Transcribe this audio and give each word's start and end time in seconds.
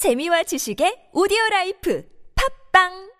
재미와 0.00 0.43
지식의 0.43 1.09
오디오 1.13 1.37
라이프 1.51 2.03
팝빵 2.73 3.11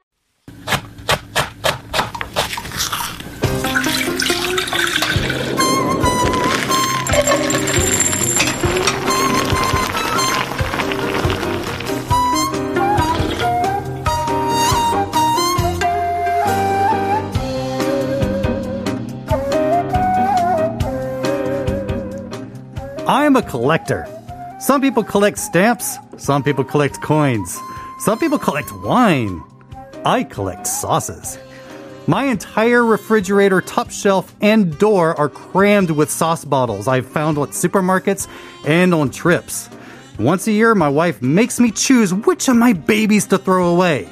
I'm 23.08 23.36
a 23.36 23.42
collector. 23.44 24.08
Some 24.60 24.82
people 24.82 25.04
collect 25.04 25.38
stamps, 25.38 26.00
some 26.22 26.44
people 26.44 26.64
collect 26.64 27.02
coins, 27.02 27.60
some 28.00 28.20
people 28.20 28.38
collect 28.38 28.72
wine. 28.72 29.44
I 30.06 30.24
collect 30.24 30.68
sauces. 30.68 31.40
My 32.06 32.26
entire 32.26 32.86
refrigerator, 32.86 33.60
top 33.62 33.90
shelf, 33.90 34.36
and 34.40 34.78
door 34.78 35.20
are 35.20 35.30
crammed 35.30 35.92
with 35.92 36.12
sauce 36.12 36.46
bottles 36.46 36.88
I've 36.88 37.08
found 37.08 37.38
at 37.40 37.50
supermarkets 37.50 38.28
and 38.66 38.94
on 38.94 39.10
trips. 39.10 39.68
Once 40.20 40.48
a 40.48 40.52
year, 40.52 40.76
my 40.76 40.90
wife 40.90 41.22
makes 41.22 41.60
me 41.60 41.72
choose 41.72 42.14
which 42.14 42.48
of 42.48 42.56
my 42.56 42.74
babies 42.74 43.28
to 43.28 43.38
throw 43.40 43.74
away. 43.74 44.08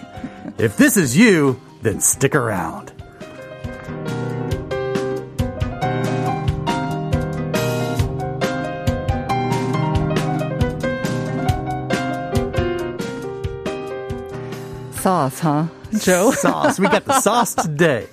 If 0.58 0.78
this 0.78 0.98
is 0.98 1.16
you, 1.16 1.59
then 1.81 2.00
stick 2.02 2.36
around. 2.36 2.98
Sauce, 15.09 15.40
huh, 15.40 15.66
Joe? 15.98 16.30
Sauce. 16.38 16.80
We 16.80 16.88
got 16.88 17.06
the 17.06 17.20
sauce 17.20 17.56
today. 17.56 18.06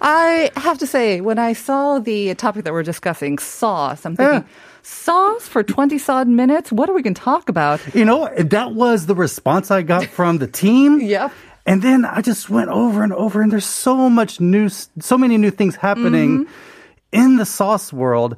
I 0.00 0.52
have 0.54 0.78
to 0.78 0.86
say, 0.86 1.20
when 1.20 1.40
I 1.40 1.54
saw 1.54 1.98
the 1.98 2.36
topic 2.36 2.62
that 2.62 2.72
we're 2.72 2.84
discussing, 2.84 3.38
sauce, 3.38 4.06
I'm 4.06 4.14
thinking, 4.14 4.44
sauce 4.82 5.48
for 5.48 5.64
20 5.64 6.00
odd 6.08 6.28
minutes? 6.28 6.70
What 6.70 6.88
are 6.88 6.92
we 6.92 7.02
going 7.02 7.14
to 7.14 7.20
talk 7.20 7.48
about? 7.48 7.80
You 7.96 8.04
know, 8.04 8.32
that 8.38 8.74
was 8.74 9.06
the 9.06 9.16
response 9.16 9.72
I 9.72 9.82
got 9.82 10.06
from 10.06 10.38
the 10.38 10.46
team. 10.46 11.00
Yep. 11.14 11.32
And 11.66 11.82
then 11.82 12.04
I 12.04 12.20
just 12.20 12.48
went 12.48 12.70
over 12.70 13.02
and 13.02 13.12
over, 13.12 13.42
and 13.42 13.50
there's 13.50 13.66
so 13.66 14.08
much 14.08 14.38
new, 14.38 14.68
so 14.68 15.18
many 15.18 15.36
new 15.36 15.50
things 15.50 15.74
happening 15.74 16.44
mm-hmm. 16.44 16.52
in 17.10 17.38
the 17.38 17.44
sauce 17.44 17.92
world. 17.92 18.36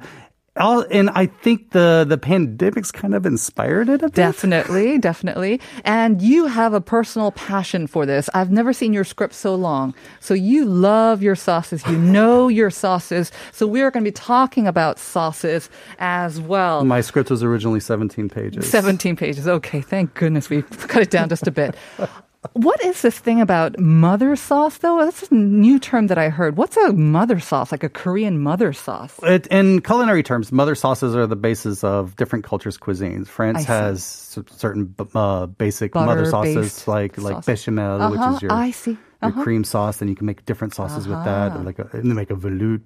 All, 0.57 0.85
and 0.91 1.09
I 1.11 1.27
think 1.27 1.71
the 1.71 2.05
the 2.07 2.17
pandemic's 2.17 2.91
kind 2.91 3.13
of 3.15 3.25
inspired 3.25 3.89
it 3.89 4.01
a 4.01 4.07
bit. 4.07 4.13
Definitely, 4.13 4.97
definitely. 4.97 5.61
And 5.83 6.21
you 6.21 6.47
have 6.47 6.73
a 6.73 6.81
personal 6.81 7.31
passion 7.31 7.87
for 7.87 8.05
this. 8.05 8.29
I've 8.33 8.51
never 8.51 8.73
seen 8.73 8.93
your 8.93 9.03
script 9.03 9.33
so 9.33 9.55
long. 9.55 9.93
So 10.19 10.33
you 10.33 10.65
love 10.65 11.21
your 11.21 11.35
sauces. 11.35 11.85
You 11.87 11.97
know 11.97 12.47
your 12.47 12.69
sauces. 12.69 13.31
So 13.51 13.67
we're 13.67 13.91
going 13.91 14.03
to 14.03 14.11
be 14.11 14.13
talking 14.13 14.67
about 14.67 14.99
sauces 14.99 15.69
as 15.99 16.39
well. 16.39 16.83
My 16.83 17.01
script 17.01 17.29
was 17.29 17.43
originally 17.43 17.79
17 17.79 18.29
pages. 18.29 18.69
17 18.69 19.15
pages. 19.15 19.47
Okay, 19.47 19.81
thank 19.81 20.13
goodness 20.13 20.49
we 20.49 20.61
cut 20.61 21.01
it 21.01 21.11
down 21.11 21.29
just 21.29 21.47
a 21.47 21.51
bit. 21.51 21.75
What 22.53 22.83
is 22.83 23.01
this 23.01 23.17
thing 23.19 23.41
about 23.41 23.77
mother 23.79 24.35
sauce, 24.35 24.77
though? 24.77 25.03
That's 25.05 25.29
a 25.29 25.33
new 25.35 25.79
term 25.79 26.07
that 26.07 26.17
I 26.17 26.29
heard. 26.29 26.57
What's 26.57 26.77
a 26.77 26.93
mother 26.93 27.39
sauce, 27.39 27.71
like 27.71 27.83
a 27.83 27.89
Korean 27.89 28.39
mother 28.39 28.73
sauce? 28.73 29.13
It, 29.23 29.47
in 29.47 29.81
culinary 29.81 30.23
terms, 30.23 30.51
mother 30.51 30.75
sauces 30.75 31.15
are 31.15 31.27
the 31.27 31.35
basis 31.35 31.83
of 31.83 32.15
different 32.15 32.45
cultures' 32.45 32.77
cuisines. 32.77 33.27
France 33.27 33.63
has 33.65 34.03
certain 34.49 34.95
uh, 35.15 35.45
basic 35.47 35.93
mother 35.95 36.25
sauces 36.25 36.87
like 36.87 37.17
like 37.17 37.35
sauce. 37.35 37.45
bechamel, 37.45 38.11
which 38.11 38.19
Uh-huh, 38.19 38.35
is 38.35 38.41
your 38.41 38.51
I 38.51 38.71
see. 38.71 38.97
Uh-huh. 39.21 39.41
cream 39.43 39.63
sauce, 39.63 39.99
and 40.01 40.09
you 40.09 40.15
can 40.15 40.27
make 40.27 40.45
different 40.45 40.75
sauces 40.75 41.07
with 41.07 41.23
that, 41.23 41.55
or 41.55 41.63
like 41.63 41.79
a, 41.79 41.89
and 41.93 42.13
make 42.15 42.29
a 42.29 42.35
veloute. 42.35 42.81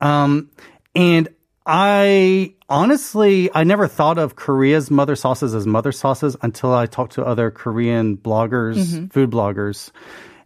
Um, 0.00 0.50
and 0.94 1.28
I 1.64 2.54
honestly, 2.68 3.50
I 3.54 3.64
never 3.64 3.86
thought 3.86 4.18
of 4.18 4.34
Korea's 4.34 4.90
mother 4.90 5.14
sauces 5.14 5.54
as 5.54 5.66
mother 5.66 5.92
sauces 5.92 6.36
until 6.42 6.74
I 6.74 6.86
talked 6.86 7.14
to 7.14 7.24
other 7.24 7.50
Korean 7.50 8.16
bloggers, 8.16 8.76
mm-hmm. 8.76 9.06
food 9.06 9.30
bloggers. 9.30 9.90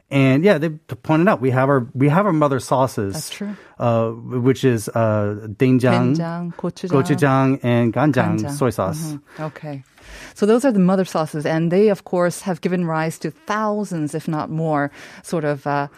And 0.09 0.44
yeah, 0.44 0.59
they 0.59 0.69
pointed 0.69 1.27
out 1.27 1.41
we 1.41 1.50
have 1.50 1.69
our 1.69 1.88
we 1.93 2.09
have 2.09 2.27
our 2.27 2.32
mother 2.32 2.60
sauces. 2.60 3.15
That's 3.15 3.31
true. 3.31 3.56
Uh, 3.77 4.10
which 4.10 4.62
is 4.62 4.88
uh, 4.88 5.49
doenjang, 5.50 6.15
doenjang 6.15 6.54
gochujang, 6.54 6.91
gochujang, 6.91 7.60
and 7.65 7.93
ganjang, 7.93 8.38
ganjang. 8.38 8.53
soy 8.53 8.71
sauce. 8.71 9.03
Mm-hmm. 9.03 9.43
Okay. 9.43 9.83
So 10.34 10.47
those 10.47 10.65
are 10.65 10.71
the 10.71 10.78
mother 10.78 11.04
sauces, 11.04 11.44
and 11.44 11.72
they, 11.72 11.88
of 11.88 12.04
course, 12.04 12.43
have 12.43 12.60
given 12.60 12.84
rise 12.84 13.19
to 13.19 13.33
thousands, 13.33 14.15
if 14.15 14.28
not 14.28 14.48
more, 14.48 14.93
sort 15.25 15.44
of 15.44 15.66
uh, 15.66 15.88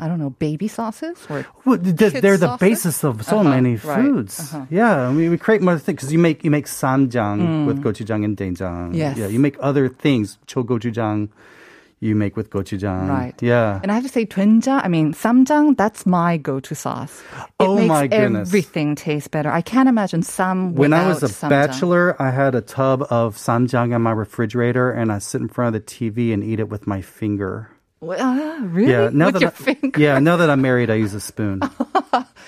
I 0.00 0.08
don't 0.08 0.18
know, 0.18 0.30
baby 0.30 0.68
sauces 0.68 1.18
or 1.28 1.44
Well, 1.64 1.78
th- 1.78 2.22
they're 2.22 2.36
the 2.38 2.54
sauces? 2.56 2.60
basis 2.60 3.04
of 3.04 3.24
so 3.24 3.40
Uh-huh, 3.40 3.50
many 3.50 3.76
right. 3.82 3.98
foods. 3.98 4.38
Uh-huh. 4.40 4.66
Yeah, 4.70 5.08
I 5.08 5.12
mean, 5.12 5.30
we 5.30 5.38
create 5.38 5.62
more 5.62 5.78
things 5.78 5.96
because 5.98 6.12
you 6.12 6.18
make 6.18 6.44
you 6.44 6.50
make 6.50 6.66
samjang 6.66 7.66
with 7.66 7.82
gochujang 7.82 8.24
and 8.24 8.36
doenjang. 8.36 8.90
Mm. 8.92 8.96
Yes. 8.96 9.16
Yeah, 9.18 9.26
you 9.26 9.38
make 9.40 9.56
other 9.60 9.88
things. 9.88 10.38
Cho 10.46 10.62
gochujang, 10.62 11.28
you 12.00 12.14
make 12.14 12.36
with 12.38 12.50
gochujang. 12.50 13.08
Right. 13.10 13.34
Yeah. 13.42 13.80
And 13.82 13.90
I 13.90 13.98
have 13.98 14.04
to 14.06 14.08
say, 14.08 14.22
된장, 14.24 14.80
I 14.84 14.88
mean, 14.88 15.14
samjang, 15.14 15.74
that's 15.76 16.06
my 16.06 16.36
go-to 16.38 16.74
sauce. 16.78 17.18
It 17.58 17.66
Oh 17.66 17.74
makes 17.74 17.88
my 17.88 18.06
goodness. 18.06 18.46
everything 18.48 18.94
taste 18.94 19.32
better. 19.34 19.50
I 19.50 19.62
can't 19.66 19.88
imagine 19.88 20.22
some 20.22 20.76
when 20.78 20.92
I 20.94 21.08
was 21.10 21.24
a 21.24 21.26
samjang. 21.26 21.50
bachelor, 21.50 22.14
I 22.22 22.30
had 22.30 22.54
a 22.54 22.60
tub 22.62 23.02
of 23.10 23.34
samjang 23.34 23.90
in 23.94 24.02
my 24.02 24.12
refrigerator, 24.14 24.92
and 24.94 25.10
I 25.10 25.18
sit 25.18 25.40
in 25.42 25.48
front 25.50 25.74
of 25.74 25.82
the 25.82 25.86
TV 25.86 26.30
and 26.32 26.44
eat 26.46 26.60
it 26.62 26.68
with 26.70 26.86
my 26.86 27.02
finger. 27.02 27.70
Well, 28.00 28.18
ah, 28.20 28.58
really? 28.62 28.92
Yeah, 28.92 29.10
now 29.12 29.26
With 29.26 29.34
that 29.34 29.40
your 29.42 29.50
I, 29.50 29.74
finger? 29.74 30.00
yeah, 30.00 30.18
now 30.20 30.36
that 30.36 30.48
I'm 30.50 30.60
married, 30.62 30.90
I 30.90 30.94
use 30.94 31.14
a 31.14 31.20
spoon. 31.20 31.60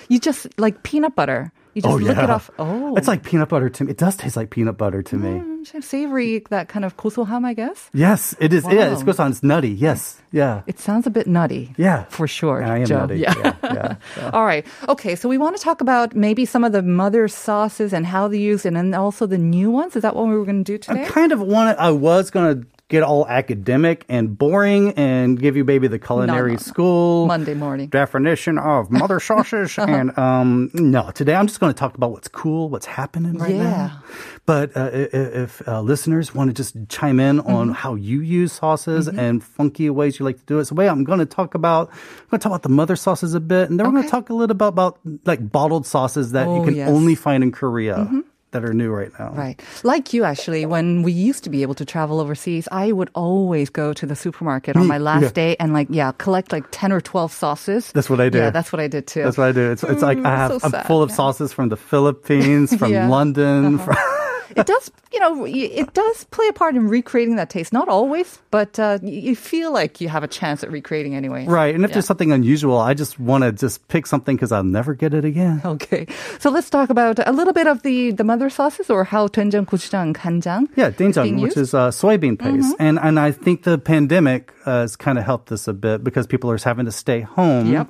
You 0.09 0.19
just, 0.19 0.47
like 0.59 0.83
peanut 0.83 1.15
butter. 1.15 1.53
You 1.73 1.81
just 1.83 1.93
oh 1.93 1.95
lick 1.95 2.17
yeah, 2.17 2.25
it 2.25 2.29
off. 2.29 2.49
Oh. 2.59 2.97
it's 2.97 3.07
like 3.07 3.23
peanut 3.23 3.47
butter 3.47 3.69
to 3.69 3.83
me. 3.85 3.91
It 3.91 3.97
does 3.97 4.17
taste 4.17 4.35
like 4.35 4.49
peanut 4.49 4.77
butter 4.77 5.01
to 5.03 5.15
me. 5.15 5.39
Mm, 5.39 5.83
savory, 5.83 6.43
that 6.49 6.67
kind 6.67 6.83
of 6.83 6.97
gosoham, 6.97 7.45
I 7.45 7.53
guess. 7.53 7.89
Yes, 7.93 8.35
it 8.39 8.51
is. 8.51 8.65
Yeah, 8.65 8.91
Wow. 8.91 8.99
it 8.99 9.05
goes 9.05 9.19
on. 9.19 9.31
It's 9.31 9.41
nutty. 9.41 9.69
Yes, 9.69 10.21
yeah, 10.33 10.63
It 10.67 10.79
sounds 10.79 11.07
a 11.07 11.09
bit 11.09 11.27
nutty. 11.27 11.73
yeah, 11.77 12.03
For 12.09 12.27
sure. 12.27 12.61
I 12.61 12.79
am 12.79 12.85
Joe. 12.87 12.99
nutty. 13.05 13.19
Yeah. 13.19 13.33
yeah, 13.37 13.55
yeah. 14.17 14.29
All 14.33 14.43
right. 14.43 14.65
Okay. 14.89 15.15
So 15.15 15.29
we 15.29 15.37
want 15.37 15.55
to 15.55 15.63
talk 15.63 15.79
about 15.79 16.13
maybe 16.13 16.43
some 16.43 16.65
of 16.65 16.73
the 16.73 16.81
mother 16.81 17.29
sauces 17.29 17.93
and 17.93 18.05
how 18.05 18.27
they 18.27 18.39
use 18.39 18.65
it, 18.65 18.73
and 18.73 18.93
also 18.93 19.25
the 19.25 19.37
new 19.37 19.71
ones. 19.71 19.95
Is 19.95 20.01
that 20.01 20.13
what 20.15 20.27
we 20.27 20.35
were 20.35 20.43
going 20.45 20.65
to 20.65 20.69
do 20.73 20.77
today? 20.77 21.05
I 21.05 21.07
kind 21.07 21.31
of 21.31 21.39
wanted. 21.39 21.77
I 21.77 21.91
was 21.91 22.31
gonna 22.31 22.63
get 22.91 23.01
all 23.03 23.25
academic 23.27 24.05
and 24.09 24.37
boring 24.37 24.91
and 24.97 25.39
give 25.39 25.55
you 25.57 25.63
maybe 25.63 25.87
the 25.87 25.97
culinary 25.97 26.51
no, 26.51 26.55
no. 26.57 26.61
school 26.61 27.25
Monday 27.25 27.53
morning. 27.55 27.87
definition 27.89 28.57
of 28.59 28.91
mother 28.91 29.19
sauces. 29.29 29.77
and 29.79 30.15
um, 30.19 30.69
no, 30.75 31.09
today 31.11 31.33
I'm 31.33 31.47
just 31.47 31.59
going 31.59 31.73
to 31.73 31.79
talk 31.79 31.95
about 31.95 32.11
what's 32.11 32.27
cool, 32.27 32.69
what's 32.69 32.85
happening 32.85 33.37
right 33.39 33.55
Yeah. 33.55 33.63
now. 33.63 34.03
But 34.45 34.75
uh, 34.75 34.89
if 34.93 35.65
uh, 35.67 35.81
listeners 35.81 36.35
want 36.35 36.49
to 36.49 36.53
just 36.53 36.75
chime 36.89 37.19
in 37.19 37.39
on 37.39 37.61
Mm-hmm. 37.67 37.71
how 37.73 37.95
you 37.95 38.21
use 38.21 38.51
sauces 38.53 39.07
and 39.07 39.41
funky 39.43 39.89
ways 39.89 40.19
you 40.19 40.25
like 40.25 40.37
to 40.39 40.45
do 40.45 40.59
it, 40.59 40.65
so 40.65 40.75
wait, 40.75 40.89
I'm 40.89 41.03
going 41.03 41.19
to 41.19 41.25
talk 41.25 41.55
about 41.55 41.89
I'm 41.89 41.95
going 42.31 42.39
to 42.39 42.43
talk 42.43 42.51
about 42.51 42.63
the 42.63 42.69
mother 42.69 42.95
sauces 42.95 43.33
a 43.33 43.39
bit, 43.39 43.69
and 43.69 43.79
then 43.79 43.85
we're 43.87 43.93
going 43.93 44.03
to 44.03 44.09
talk 44.09 44.29
a 44.29 44.33
little 44.33 44.55
bit 44.55 44.67
about 44.67 44.99
like 45.25 45.39
bottled 45.51 45.85
sauces 45.87 46.31
that 46.33 46.47
you 46.47 46.53
Oh, 46.55 46.65
can 46.65 46.75
yes. 46.75 46.87
Mm-hmm. 46.87 46.95
only 46.97 47.15
find 47.15 47.43
in 47.43 47.51
Korea. 47.53 48.09
That 48.51 48.65
are 48.65 48.73
new 48.73 48.91
right 48.91 49.11
now. 49.17 49.31
Right. 49.31 49.61
Like 49.83 50.11
you, 50.13 50.25
actually, 50.25 50.65
when 50.65 51.03
we 51.03 51.13
used 51.13 51.45
to 51.45 51.49
be 51.49 51.61
able 51.61 51.73
to 51.75 51.85
travel 51.85 52.19
overseas, 52.19 52.67
I 52.71 52.91
would 52.91 53.09
always 53.15 53.69
go 53.69 53.93
to 53.93 54.05
the 54.05 54.15
supermarket 54.15 54.75
on 54.75 54.87
my 54.87 54.97
last 54.97 55.23
yeah. 55.23 55.29
day 55.29 55.55
and, 55.57 55.71
like, 55.71 55.87
yeah, 55.89 56.11
collect 56.17 56.51
like 56.51 56.65
10 56.71 56.91
or 56.91 56.99
12 56.99 57.31
sauces. 57.31 57.91
That's 57.93 58.09
what 58.09 58.19
I 58.19 58.27
do. 58.27 58.39
Yeah, 58.39 58.49
that's 58.49 58.73
what 58.73 58.81
I 58.81 58.87
did 58.87 59.07
too. 59.07 59.23
That's 59.23 59.37
what 59.37 59.47
I 59.47 59.51
do. 59.53 59.71
It's 59.71 59.83
it's 59.83 60.01
like 60.01 60.17
I 60.19 60.35
have 60.35 60.61
so 60.61 60.67
I'm 60.67 60.85
full 60.85 61.01
of 61.01 61.09
yeah. 61.11 61.15
sauces 61.15 61.53
from 61.53 61.69
the 61.69 61.77
Philippines, 61.77 62.75
from. 62.77 62.91
London. 63.09 63.75
Uh-huh. 63.75 63.93
From, 63.93 64.20
it 64.55 64.65
does, 64.65 64.91
you 65.13 65.19
know, 65.19 65.45
it 65.45 65.93
does 65.93 66.23
play 66.31 66.47
a 66.49 66.53
part 66.53 66.75
in 66.75 66.87
recreating 66.87 67.35
that 67.37 67.49
taste. 67.49 67.71
Not 67.73 67.87
always, 67.89 68.39
but 68.51 68.79
uh, 68.79 68.99
you 69.01 69.35
feel 69.35 69.71
like 69.73 69.99
you 70.01 70.09
have 70.09 70.23
a 70.23 70.27
chance 70.27 70.63
at 70.63 70.71
recreating 70.71 71.15
anyway. 71.15 71.45
right, 71.47 71.73
and 71.75 71.83
if 71.83 71.89
Yeah. 71.91 71.93
there's 71.95 72.05
something 72.05 72.31
unusual, 72.31 72.77
I 72.77 72.93
just 72.93 73.19
want 73.19 73.43
to 73.43 73.51
just 73.51 73.87
pick 73.87 74.07
something 74.07 74.35
because 74.35 74.51
I'll 74.51 74.63
never 74.63 74.93
get 74.93 75.13
it 75.13 75.25
again. 75.25 75.61
Okay, 75.71 76.05
so 76.39 76.49
let's 76.49 76.69
talk 76.69 76.89
about 76.89 77.19
a 77.25 77.31
little 77.31 77.53
bit 77.53 77.67
of 77.67 77.81
the, 77.83 78.11
the 78.11 78.23
mother 78.23 78.49
sauces 78.49 78.89
or 78.89 79.03
how 79.03 79.27
doenjang, 79.27 79.65
gochujang, 79.65 80.13
간장 80.13 80.67
Yeah, 80.75 80.91
doenjang, 80.91 81.41
which 81.41 81.55
used. 81.55 81.57
is 81.57 81.73
uh, 81.73 81.89
soybean 81.91 82.37
paste, 82.37 82.75
Mm-hmm. 82.75 82.81
and 82.83 82.99
and 82.99 83.19
I 83.19 83.31
think 83.31 83.63
the 83.63 83.77
pandemic 83.77 84.51
uh, 84.65 84.81
has 84.85 84.95
kind 84.95 85.17
of 85.17 85.23
helped 85.25 85.49
this 85.49 85.67
a 85.67 85.73
bit 85.73 86.03
because 86.03 86.27
people 86.27 86.51
are 86.51 86.57
having 86.57 86.85
to 86.85 86.91
stay 86.91 87.21
home, 87.21 87.71
Yep. 87.71 87.87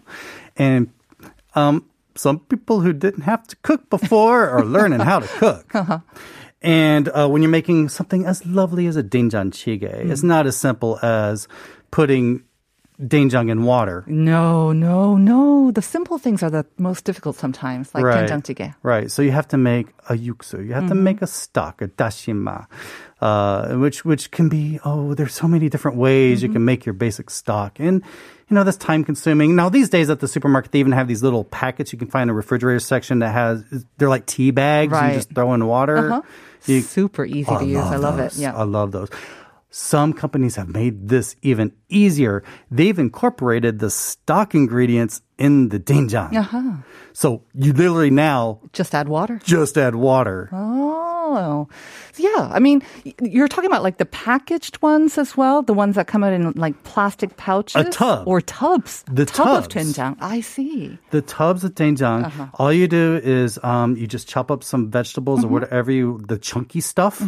and 0.57 0.89
um, 1.55 1.85
some 2.15 2.39
people 2.51 2.81
who 2.81 2.93
didn't 2.93 3.23
have 3.23 3.47
to 3.47 3.55
cook 3.63 3.89
before 3.89 4.47
are 4.49 4.63
learning 4.63 4.99
how 4.99 5.19
to 5.19 5.27
cook. 5.39 5.65
Uh-huh. 5.75 5.99
And 6.61 7.09
uh, 7.09 7.27
when 7.27 7.41
you're 7.41 7.49
making 7.49 7.89
something 7.89 8.25
as 8.25 8.45
lovely 8.45 8.85
as 8.87 8.95
a 8.95 9.03
doenjang 9.03 9.49
jjigae, 9.51 10.05
Mm. 10.05 10.11
it's 10.11 10.21
not 10.23 10.45
as 10.45 10.55
simple 10.57 10.99
as 11.01 11.47
putting 11.89 12.43
doenjang 13.01 13.49
in 13.49 13.63
water. 13.63 14.03
No, 14.07 14.71
no, 14.71 15.17
no. 15.17 15.71
The 15.71 15.81
simple 15.81 16.17
things 16.17 16.43
are 16.43 16.49
the 16.49 16.65
most 16.77 17.03
difficult 17.03 17.35
sometimes, 17.35 17.93
like 17.93 18.03
right. 18.03 18.29
doenjang 18.29 18.43
jjigae. 18.43 18.75
Right. 18.83 19.11
So 19.11 19.21
you 19.21 19.31
have 19.31 19.47
to 19.49 19.57
make 19.57 19.87
a 20.09 20.13
yuksu. 20.13 20.65
You 20.65 20.73
have 20.73 20.83
mm-hmm. 20.83 20.89
to 20.89 20.95
make 20.95 21.21
a 21.21 21.27
stock, 21.27 21.81
a 21.81 21.87
dashima, 21.87 22.67
uh, 23.21 23.75
which 23.75 24.05
which 24.05 24.31
can 24.31 24.49
be 24.49 24.79
oh, 24.85 25.13
there's 25.13 25.33
so 25.33 25.47
many 25.47 25.69
different 25.69 25.97
ways 25.97 26.39
mm-hmm. 26.39 26.47
you 26.47 26.53
can 26.53 26.65
make 26.65 26.85
your 26.85 26.93
basic 26.93 27.29
stock 27.29 27.79
and. 27.79 28.03
You 28.49 28.55
know, 28.55 28.65
that's 28.65 28.75
time 28.75 29.05
consuming. 29.05 29.55
Now, 29.55 29.69
these 29.69 29.87
days 29.87 30.09
at 30.09 30.19
the 30.19 30.27
supermarket, 30.27 30.73
they 30.73 30.81
even 30.81 30.91
have 30.91 31.07
these 31.07 31.23
little 31.23 31.45
packets 31.45 31.93
you 31.93 31.97
can 31.97 32.09
find 32.09 32.23
in 32.23 32.31
a 32.31 32.33
refrigerator 32.33 32.81
section 32.81 33.19
that 33.19 33.31
has, 33.31 33.63
they're 33.97 34.09
like 34.09 34.25
tea 34.25 34.51
bags. 34.51 34.91
Right. 34.91 35.11
You 35.11 35.19
just 35.19 35.33
throw 35.33 35.53
in 35.53 35.65
water. 35.65 36.11
Uh-huh. 36.11 36.21
You, 36.65 36.81
Super 36.81 37.23
easy 37.23 37.47
oh, 37.47 37.59
to 37.59 37.65
use. 37.65 37.77
I 37.77 37.95
love, 37.95 38.15
I 38.15 38.17
love 38.17 38.19
it. 38.19 38.35
Yeah. 38.35 38.53
I 38.53 38.63
love 38.63 38.91
those. 38.91 39.07
Some 39.73 40.11
companies 40.11 40.55
have 40.59 40.67
made 40.67 41.07
this 41.07 41.35
even 41.41 41.71
easier. 41.87 42.43
They've 42.69 42.99
incorporated 42.99 43.79
the 43.79 43.89
stock 43.89 44.53
ingredients 44.53 45.21
in 45.39 45.69
the 45.69 45.79
doenjang. 45.79 46.35
Uh-huh. 46.35 46.83
So 47.13 47.43
you 47.55 47.71
literally 47.71 48.11
now 48.11 48.59
Just 48.73 48.93
add 48.93 49.07
water. 49.07 49.39
just 49.43 49.77
add 49.77 49.95
water. 49.95 50.49
Oh, 50.51 51.67
yeah. 52.17 52.51
I 52.51 52.59
mean, 52.59 52.83
you're 53.21 53.47
talking 53.47 53.71
about 53.71 53.81
like 53.83 53.97
the 53.97 54.05
packaged 54.05 54.81
ones 54.81 55.17
as 55.17 55.37
well, 55.37 55.61
the 55.63 55.73
ones 55.73 55.95
that 55.95 56.05
come 56.07 56.23
out 56.23 56.33
in 56.33 56.51
like 56.59 56.75
plastic 56.83 57.37
pouches, 57.37 57.87
tub. 57.95 58.27
or 58.27 58.41
tubs. 58.41 59.03
The 59.07 59.25
tub 59.25 59.47
of 59.63 59.67
tubs. 59.69 59.95
된장. 59.95 60.17
I 60.19 60.41
see. 60.41 60.99
The 61.11 61.21
tubs 61.21 61.63
of 61.63 61.75
doenjang, 61.75 62.25
Uh-huh. 62.27 62.47
all 62.59 62.73
you 62.73 62.87
do 62.87 63.19
is 63.23 63.57
um, 63.63 63.95
you 63.95 64.05
just 64.07 64.27
chop 64.27 64.51
up 64.51 64.63
some 64.67 64.91
vegetables 64.91 65.39
Mm-hmm. 65.41 65.47
or 65.47 65.51
whatever 65.63 65.91
you, 65.91 66.19
the 66.27 66.37
chunky 66.37 66.81
stuff, 66.81 67.23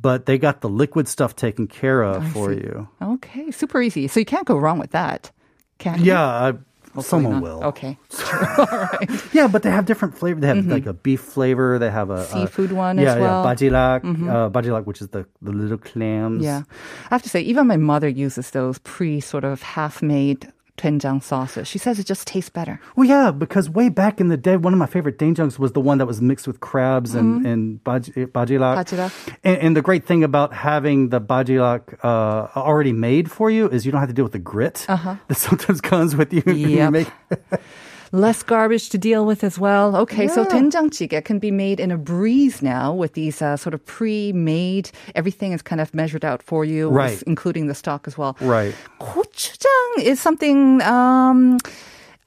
but 0.00 0.26
they 0.26 0.38
got 0.38 0.60
the 0.60 0.68
liquid 0.68 1.08
stuff 1.08 1.34
taken 1.36 1.66
care 1.66 2.02
of 2.02 2.26
for 2.32 2.52
see. 2.52 2.60
you. 2.60 2.88
Okay, 3.02 3.50
super 3.50 3.80
easy. 3.80 4.08
So 4.08 4.20
you 4.20 4.26
can't 4.26 4.46
go 4.46 4.56
wrong 4.56 4.78
with 4.78 4.90
that. 4.92 5.30
Can 5.78 5.98
you? 6.00 6.06
Yeah, 6.06 6.24
I, 6.24 7.00
someone 7.02 7.34
not. 7.34 7.42
will. 7.42 7.64
Okay. 7.64 7.98
All 8.58 8.66
right. 8.66 9.10
Yeah, 9.34 9.48
but 9.48 9.62
they 9.62 9.70
have 9.70 9.86
different 9.86 10.16
flavor. 10.16 10.40
They 10.40 10.46
have 10.48 10.66
like 10.66 10.86
a 10.86 10.92
beef 10.92 11.20
flavor. 11.20 11.78
They 11.78 11.90
have 11.90 12.10
a 12.10 12.14
a- 12.14 12.24
Mm-hmm. 12.24 12.40
Seafood 12.40 12.72
one 12.72 12.98
yeah, 12.98 13.14
as 13.14 13.20
well. 13.20 13.44
Mm-hmm. 13.44 13.64
Yeah, 13.64 13.98
bajilak, 13.98 14.30
uh, 14.30 14.50
bajilak, 14.50 14.84
which 14.86 15.00
is 15.00 15.08
the, 15.08 15.26
the 15.42 15.52
little 15.52 15.78
clams. 15.78 16.42
Yeah. 16.44 16.62
I 17.10 17.14
have 17.14 17.22
to 17.22 17.28
say, 17.28 17.40
even 17.40 17.66
my 17.66 17.76
mother 17.76 18.08
uses 18.08 18.50
those 18.50 18.78
pre 18.78 19.20
sort 19.20 19.44
of 19.44 19.62
half 19.62 20.02
made 20.02 20.52
된장 20.76 21.22
sauces. 21.22 21.68
She 21.68 21.78
says 21.78 21.98
it 21.98 22.06
just 22.06 22.26
tastes 22.26 22.50
better. 22.50 22.80
Well, 22.96 23.06
yeah, 23.06 23.30
because 23.30 23.70
way 23.70 23.88
back 23.88 24.20
in 24.20 24.28
the 24.28 24.36
day, 24.36 24.56
one 24.56 24.72
of 24.72 24.78
my 24.78 24.86
favorite 24.86 25.18
doenjangs 25.18 25.58
was 25.58 25.72
the 25.72 25.80
one 25.80 25.98
that 25.98 26.06
was 26.06 26.20
mixed 26.20 26.46
with 26.46 26.60
crabs 26.60 27.14
and, 27.14 27.46
and 27.46 27.84
baj, 27.84 28.10
bajilak. 28.32 28.84
Mm-hmm. 28.84 28.96
Bajilak. 28.96 29.36
And, 29.44 29.58
and 29.58 29.76
the 29.76 29.82
great 29.82 30.04
thing 30.04 30.24
about 30.24 30.52
having 30.52 31.10
the 31.10 31.20
bajilak 31.20 31.94
uh, 32.02 32.48
already 32.58 32.92
made 32.92 33.30
for 33.30 33.50
you 33.50 33.68
is 33.68 33.86
you 33.86 33.92
don't 33.92 34.00
have 34.00 34.08
to 34.10 34.14
deal 34.14 34.24
with 34.24 34.32
the 34.32 34.38
grit 34.38 34.84
that 34.88 35.36
sometimes 35.36 35.80
comes 35.80 36.16
with 36.16 36.32
you. 36.32 36.42
when 36.44 36.56
you 36.58 36.80
Uh-huh. 36.80 37.56
less 38.14 38.42
garbage 38.42 38.88
to 38.90 38.98
deal 38.98 39.26
with 39.26 39.42
as 39.42 39.58
well. 39.58 39.96
Okay, 39.96 40.24
yeah. 40.24 40.34
so 40.34 40.44
doenjangjigae 40.44 41.24
can 41.24 41.38
be 41.38 41.50
made 41.50 41.80
in 41.80 41.90
a 41.90 41.98
breeze 41.98 42.62
now 42.62 42.94
with 42.94 43.14
these 43.14 43.42
uh, 43.42 43.56
sort 43.56 43.74
of 43.74 43.84
pre-made. 43.84 44.90
Everything 45.14 45.52
is 45.52 45.62
kind 45.62 45.80
of 45.80 45.92
measured 45.92 46.24
out 46.24 46.42
for 46.42 46.64
you, 46.64 46.88
right. 46.88 47.20
including 47.22 47.66
the 47.66 47.74
stock 47.74 48.06
as 48.06 48.16
well. 48.16 48.36
Right. 48.40 48.74
Gochujang 49.00 49.98
is 49.98 50.20
something. 50.20 50.80
Um, 50.82 51.58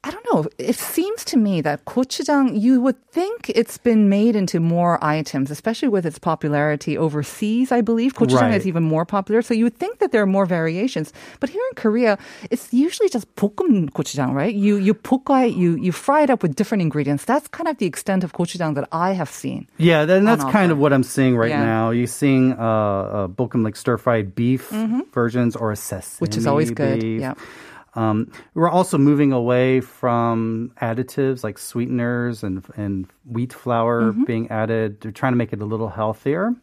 I 0.05 0.11
don't 0.11 0.25
know. 0.33 0.43
It 0.57 0.75
seems 0.75 1.23
to 1.31 1.37
me 1.37 1.61
that 1.61 1.85
gochujang, 1.85 2.59
you 2.59 2.81
would 2.81 2.99
think 3.15 3.49
it's 3.55 3.77
been 3.77 4.09
made 4.09 4.35
into 4.35 4.59
more 4.59 4.99
items, 5.01 5.49
especially 5.49 5.87
with 5.87 6.05
its 6.05 6.19
popularity 6.19 6.97
overseas, 6.97 7.71
I 7.71 7.79
believe. 7.79 8.11
Gochujang 8.13 8.51
Right. 8.51 8.59
is 8.59 8.67
even 8.67 8.83
more 8.83 9.05
popular. 9.05 9.41
So 9.41 9.53
you 9.53 9.63
would 9.63 9.77
think 9.79 9.99
that 9.99 10.11
there 10.11 10.21
are 10.21 10.27
more 10.27 10.45
variations. 10.45 11.13
But 11.39 11.51
here 11.55 11.63
in 11.71 11.75
Korea, 11.79 12.17
it's 12.51 12.73
usually 12.73 13.07
just 13.07 13.33
볶음 13.39 13.91
gochujang, 13.95 14.33
right? 14.35 14.53
You, 14.53 14.75
you 14.75 14.93
볶아 14.93 15.47
it, 15.47 15.55
you, 15.55 15.77
you 15.79 15.93
fry 15.93 16.23
it 16.23 16.29
up 16.29 16.43
with 16.43 16.53
different 16.59 16.81
ingredients. 16.81 17.23
That's 17.23 17.47
kind 17.47 17.69
of 17.71 17.77
the 17.77 17.85
extent 17.85 18.25
of 18.25 18.33
gochujang 18.33 18.75
that 18.75 18.89
I 18.91 19.13
have 19.15 19.29
seen. 19.31 19.67
Yeah, 19.77 20.03
then 20.03 20.25
that's 20.25 20.43
on 20.43 20.51
kind 20.51 20.65
offer. 20.67 20.73
of 20.73 20.79
what 20.83 20.91
I'm 20.91 21.03
seeing 21.07 21.37
right 21.37 21.49
Yeah. 21.55 21.63
now. 21.63 21.91
You're 21.95 22.11
seeing 22.11 22.59
uh, 22.59 22.59
uh, 22.59 23.27
bokum 23.31 23.63
like 23.63 23.77
stir 23.77 23.95
fried 23.95 24.35
beef 24.35 24.67
versions 25.15 25.55
or 25.55 25.71
a 25.71 25.77
sesame 25.79 26.03
Mm-hmm. 26.03 26.23
Which 26.27 26.35
is 26.35 26.45
always 26.45 26.71
good, 26.75 26.99
beef. 26.99 27.21
yeah. 27.23 27.35
Um, 27.98 28.30
we're 28.54 28.70
also 28.78 28.96
moving 28.98 29.32
away 29.32 29.80
from 29.80 30.70
additives 30.80 31.42
like 31.46 31.58
sweeteners 31.58 32.44
and 32.46 32.62
and 32.76 33.06
wheat 33.34 33.52
flour 33.52 33.96
Mm-hmm. 34.12 34.24
being 34.30 34.46
added. 34.50 35.00
They're 35.00 35.10
trying 35.20 35.32
to 35.32 35.40
make 35.42 35.52
it 35.56 35.60
a 35.60 35.68
little 35.72 35.88
healthier. 36.00 36.54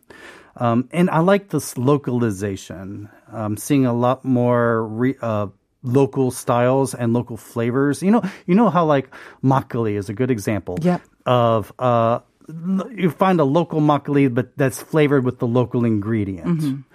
Um, 0.58 0.88
and 1.00 1.10
I 1.10 1.20
like 1.20 1.50
this 1.50 1.78
localization. 1.78 3.10
I'm 3.32 3.58
seeing 3.58 3.86
a 3.86 3.94
lot 3.94 4.24
more 4.24 4.88
re, 4.88 5.16
uh, 5.22 5.48
local 5.84 6.32
styles 6.32 6.94
and 6.96 7.12
local 7.14 7.38
flavors. 7.38 8.02
You 8.02 8.12
know, 8.12 8.24
you 8.48 8.56
know 8.56 8.70
how 8.70 8.86
like 8.86 9.10
makgeolli 9.44 9.98
is 9.98 10.08
a 10.10 10.14
good 10.14 10.32
example 10.32 10.78
Yep. 10.82 11.02
of 11.26 11.74
uh, 11.80 12.20
you 12.96 13.10
find 13.10 13.40
a 13.42 13.44
local 13.44 13.82
makgeolli, 13.82 14.34
but 14.34 14.56
that's 14.58 14.82
flavored 14.82 15.26
with 15.26 15.40
the 15.40 15.48
local 15.48 15.84
ingredient. 15.84 16.86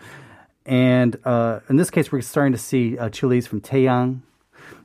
And 0.67 1.17
uh, 1.25 1.61
in 1.69 1.77
this 1.77 1.91
case, 1.91 2.11
we're 2.13 2.23
starting 2.23 2.53
to 2.53 2.59
see 2.59 2.97
uh, 2.99 3.09
chilies 3.11 3.47
from 3.47 3.61
Taeyang. 3.61 4.21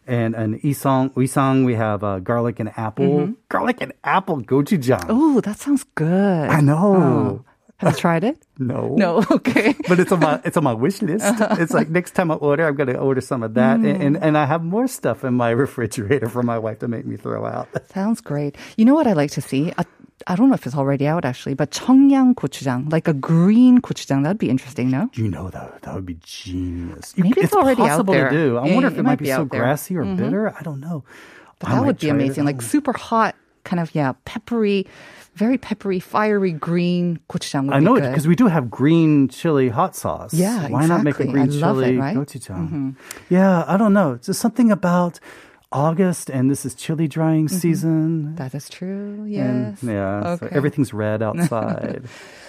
And 0.07 0.35
an 0.35 0.59
isang, 0.59 1.09
isang, 1.13 1.65
we 1.65 1.73
have 1.73 2.03
uh, 2.03 2.19
garlic 2.19 2.59
and 2.59 2.69
apple, 2.77 3.05
mm-hmm. 3.05 3.31
garlic 3.49 3.81
and 3.81 3.91
apple 4.03 4.41
gochujang. 4.41 5.05
Oh, 5.09 5.41
that 5.41 5.57
sounds 5.57 5.83
good. 5.95 6.49
I 6.49 6.61
know. 6.61 6.95
Oh. 6.95 7.45
Have 7.77 7.93
you 7.93 7.99
tried 7.99 8.23
it? 8.23 8.37
No, 8.57 8.95
No. 8.95 9.21
Okay. 9.31 9.75
but 9.89 9.99
it's 9.99 10.11
on 10.11 10.21
my 10.21 10.39
it's 10.45 10.55
on 10.55 10.63
my 10.63 10.73
wish 10.73 11.01
list. 11.01 11.25
Uh-huh. 11.25 11.57
It's 11.59 11.73
like 11.73 11.89
next 11.89 12.11
time 12.15 12.31
I 12.31 12.35
order, 12.35 12.65
I'm 12.65 12.75
gonna 12.75 12.93
order 12.93 13.19
some 13.19 13.43
of 13.43 13.53
that, 13.55 13.79
and, 13.83 14.01
and 14.01 14.15
and 14.15 14.37
I 14.37 14.45
have 14.45 14.63
more 14.63 14.87
stuff 14.87 15.25
in 15.25 15.33
my 15.33 15.49
refrigerator 15.49 16.29
for 16.29 16.41
my 16.41 16.57
wife 16.57 16.79
to 16.79 16.87
make 16.87 17.05
me 17.05 17.17
throw 17.17 17.45
out. 17.45 17.67
Sounds 17.91 18.21
great. 18.21 18.55
You 18.77 18.85
know 18.85 18.95
what 18.95 19.07
I 19.07 19.13
like 19.13 19.31
to 19.31 19.41
see? 19.41 19.73
I 20.27 20.35
don't 20.35 20.47
know 20.47 20.55
if 20.55 20.65
it's 20.65 20.75
already 20.75 21.07
out 21.07 21.25
actually, 21.25 21.55
but 21.55 21.71
청양 21.71 22.35
gochujang, 22.35 22.91
like 22.91 23.07
a 23.07 23.13
green 23.13 23.79
gochujang. 23.81 24.23
That'd 24.23 24.37
be 24.39 24.49
interesting, 24.49 24.89
no? 24.89 25.09
You 25.13 25.27
know 25.27 25.49
that 25.49 25.81
that 25.83 25.93
would 25.93 26.05
be 26.05 26.17
genius. 26.23 27.13
You- 27.17 27.25
Maybe 27.25 27.41
it's 27.41 27.53
already 27.53 27.83
out 27.83 28.05
there. 28.07 28.29
to 28.29 28.35
do. 28.35 28.57
I 28.57 28.67
Yeah, 28.67 28.73
wonder 28.73 28.87
if 28.87 28.93
it 28.95 28.99
it, 28.99 29.03
might 29.03 29.19
might 29.19 29.19
be, 29.19 29.27
so 29.29 29.43
there. 29.43 29.59
grassy 29.61 29.95
or 29.97 30.05
bitter. 30.05 30.55
I 30.55 30.61
don't 30.63 30.79
know. 30.79 31.03
But 31.59 31.69
I 31.69 31.75
that 31.75 31.85
would 31.85 31.99
be 31.99 32.07
try 32.07 32.15
it 32.15 32.19
at 32.19 32.25
amazing. 32.25 32.45
Like 32.45 32.61
super 32.61 32.93
hot, 32.93 33.35
kind 33.67 33.79
of 33.83 33.93
yeah, 33.93 34.13
peppery, 34.23 34.87
very 35.35 35.57
peppery, 35.57 35.99
fiery 35.99 36.51
green 36.55 37.19
gochujang 37.29 37.65
would 37.67 37.75
I 37.75 37.79
know 37.83 37.95
it 37.99 38.07
because 38.07 38.25
we 38.27 38.35
do 38.39 38.47
have 38.47 38.71
green 38.71 39.27
chili 39.27 39.67
hot 39.67 39.95
sauce. 39.99 40.33
Yeah, 40.33 40.67
why 40.71 40.85
not 40.87 41.03
make 41.03 41.19
a 41.19 41.27
green 41.27 41.51
I 41.51 41.59
love 41.59 41.79
it, 41.79 41.91
chili 41.91 41.97
right? 41.99 42.15
Mm-hmm. 42.15 42.89
Yeah, 43.29 43.65
I 43.67 43.75
don't 43.75 43.91
know. 43.93 44.13
It's 44.13 44.27
just 44.27 44.39
something 44.39 44.71
about 44.71 45.19
August, 45.74 46.28
and 46.30 46.50
this 46.50 46.66
is 46.66 46.74
chili 46.74 47.06
drying 47.06 47.46
season. 47.48 48.34
That 48.36 48.54
is 48.54 48.68
true. 48.68 49.22
And, 49.30 49.76
Mm-hmm. 49.78 49.86
Yes. 49.88 49.94
yeah, 49.94 50.36
so 50.36 50.46
Okay. 50.46 50.56
everything's 50.56 50.92
red 50.92 51.22
outside. 51.22 52.02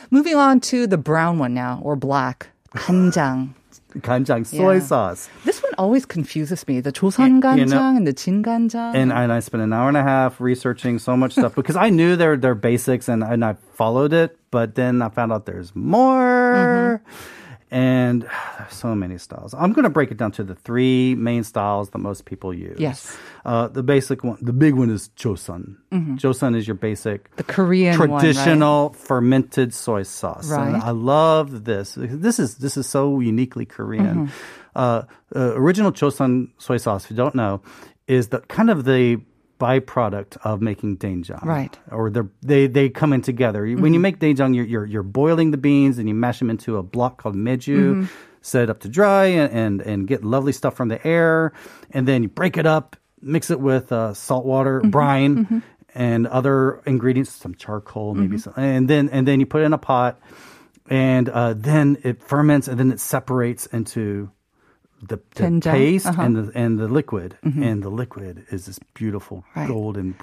Moving 0.09 0.35
on 0.35 0.59
to 0.73 0.87
the 0.87 0.97
brown 0.97 1.37
one 1.37 1.53
now, 1.53 1.79
or 1.83 1.95
black. 1.95 2.49
간장. 2.75 3.53
Kanjang 3.99 4.47
soy 4.47 4.79
Yeah. 4.79 4.87
sauce. 4.87 5.29
This 5.43 5.61
one 5.61 5.73
always 5.77 6.05
confuses 6.07 6.65
me. 6.65 6.79
The 6.79 6.91
조선 6.95 7.41
간장 7.43 7.57
You 7.59 7.65
know- 7.67 7.91
and 7.95 8.07
the 8.07 8.13
진 8.15 8.41
간장. 8.41 8.95
And, 8.95 9.11
and 9.11 9.31
I 9.31 9.39
spent 9.43 9.61
an 9.61 9.73
hour 9.73 9.89
and 9.91 9.97
a 9.97 10.03
half 10.03 10.39
researching 10.39 10.97
so 10.97 11.17
much 11.17 11.33
stuff 11.33 11.53
because 11.53 11.75
I 11.75 11.89
knew 11.91 12.15
their 12.15 12.37
their 12.37 12.55
basics 12.55 13.09
and, 13.11 13.21
and 13.21 13.43
I 13.43 13.55
followed 13.75 14.13
it, 14.15 14.37
but 14.49 14.75
then 14.75 15.01
I 15.03 15.09
found 15.11 15.33
out 15.35 15.45
there's 15.45 15.75
more. 15.75 17.03
Mm-hmm. 17.03 17.34
And 18.06 18.22
there's 18.58 18.72
so 18.72 18.94
many 18.94 19.18
styles. 19.18 19.54
I'm 19.54 19.72
going 19.72 19.84
to 19.84 19.90
break 19.90 20.10
it 20.10 20.16
down 20.16 20.32
to 20.32 20.44
the 20.44 20.54
three 20.54 21.14
main 21.14 21.44
styles 21.44 21.90
that 21.90 21.98
most 21.98 22.24
people 22.24 22.54
use. 22.54 22.78
Yes. 22.78 23.16
Uh, 23.44 23.68
the 23.68 23.82
basic 23.82 24.24
one, 24.24 24.38
the 24.40 24.52
big 24.52 24.74
one 24.74 24.90
is 24.90 25.08
joseon. 25.16 25.76
Joseon 25.92 26.56
is 26.56 26.66
your 26.68 26.74
basic 26.76 27.34
the 27.36 27.44
Korean 27.44 27.98
one, 27.98 28.10
right? 28.10 28.20
traditional 28.20 28.90
fermented 28.92 29.72
soy 29.72 30.02
sauce. 30.02 30.50
And 30.50 30.74
Right. 30.74 30.82
I 30.82 30.90
love 30.90 31.64
this. 31.64 31.94
This 31.96 32.38
is 32.38 32.56
this 32.56 32.76
is 32.76 32.86
so 32.86 33.20
uniquely 33.20 33.64
Korean. 33.64 34.26
Mm-hmm. 34.26 34.76
Uh, 34.76 35.02
uh, 35.34 35.52
original 35.54 35.90
Chosun 35.92 36.50
soy 36.58 36.76
sauce, 36.76 37.04
if 37.04 37.10
you 37.10 37.16
don't 37.16 37.34
know, 37.34 37.62
is 38.06 38.28
the 38.28 38.40
kind 38.40 38.68
of 38.70 38.84
the 38.84 39.20
byproduct 39.58 40.36
of 40.44 40.60
making 40.60 40.98
doenjang. 40.98 41.42
Right. 41.42 41.72
Mm-hmm. 41.72 41.94
Or 41.94 42.10
they're, 42.10 42.28
they 42.42 42.66
they 42.66 42.88
come 42.88 43.12
in 43.12 43.22
together. 43.22 43.66
When 43.66 43.94
you 43.94 44.00
make 44.00 44.18
doenjang, 44.18 44.54
you're, 44.54 44.64
you're 44.64 44.86
you're 44.86 45.02
boiling 45.02 45.50
the 45.50 45.56
beans 45.58 45.98
and 45.98 46.08
you 46.08 46.14
mash 46.14 46.38
them 46.38 46.50
into 46.50 46.76
a 46.76 46.82
block 46.82 47.20
called 47.22 47.34
meju. 47.36 47.76
Mm-hmm. 47.76 48.04
Set 48.42 48.62
it 48.62 48.70
up 48.70 48.80
to 48.80 48.88
dry 48.88 49.26
and, 49.26 49.52
and 49.52 49.80
and 49.82 50.06
get 50.06 50.22
lovely 50.22 50.52
stuff 50.52 50.76
from 50.76 50.86
the 50.88 51.04
air, 51.04 51.52
and 51.90 52.06
then 52.06 52.22
you 52.22 52.28
break 52.28 52.56
it 52.56 52.66
up, 52.66 52.94
mix 53.20 53.50
it 53.50 53.58
with 53.58 53.90
uh, 53.90 54.14
salt 54.14 54.44
water, 54.46 54.78
Mm-hmm. 54.80 54.90
brine, 54.90 55.62
and 55.94 56.28
other 56.28 56.80
ingredients, 56.86 57.32
some 57.34 57.56
charcoal, 57.56 58.14
maybe 58.14 58.36
Mm-hmm. 58.36 58.54
some, 58.54 58.54
and 58.56 58.86
then 58.88 59.08
and 59.08 59.26
then 59.26 59.40
you 59.40 59.46
put 59.46 59.62
it 59.62 59.64
in 59.64 59.72
a 59.72 59.78
pot, 59.78 60.20
and 60.88 61.28
uh, 61.28 61.54
then 61.54 61.98
it 62.04 62.22
ferments, 62.22 62.68
and 62.68 62.78
then 62.78 62.92
it 62.92 63.00
separates 63.00 63.66
into 63.66 64.30
the, 65.02 65.18
the 65.34 65.60
paste 65.60 66.06
uh-huh. 66.06 66.22
and 66.22 66.36
the 66.36 66.52
and 66.54 66.78
the 66.78 66.88
liquid 66.88 67.36
mm-hmm. 67.44 67.62
and 67.62 67.82
the 67.82 67.90
liquid 67.90 68.46
is 68.50 68.66
this 68.66 68.78
beautiful 68.94 69.44
right. 69.54 69.68
golden 69.68 70.14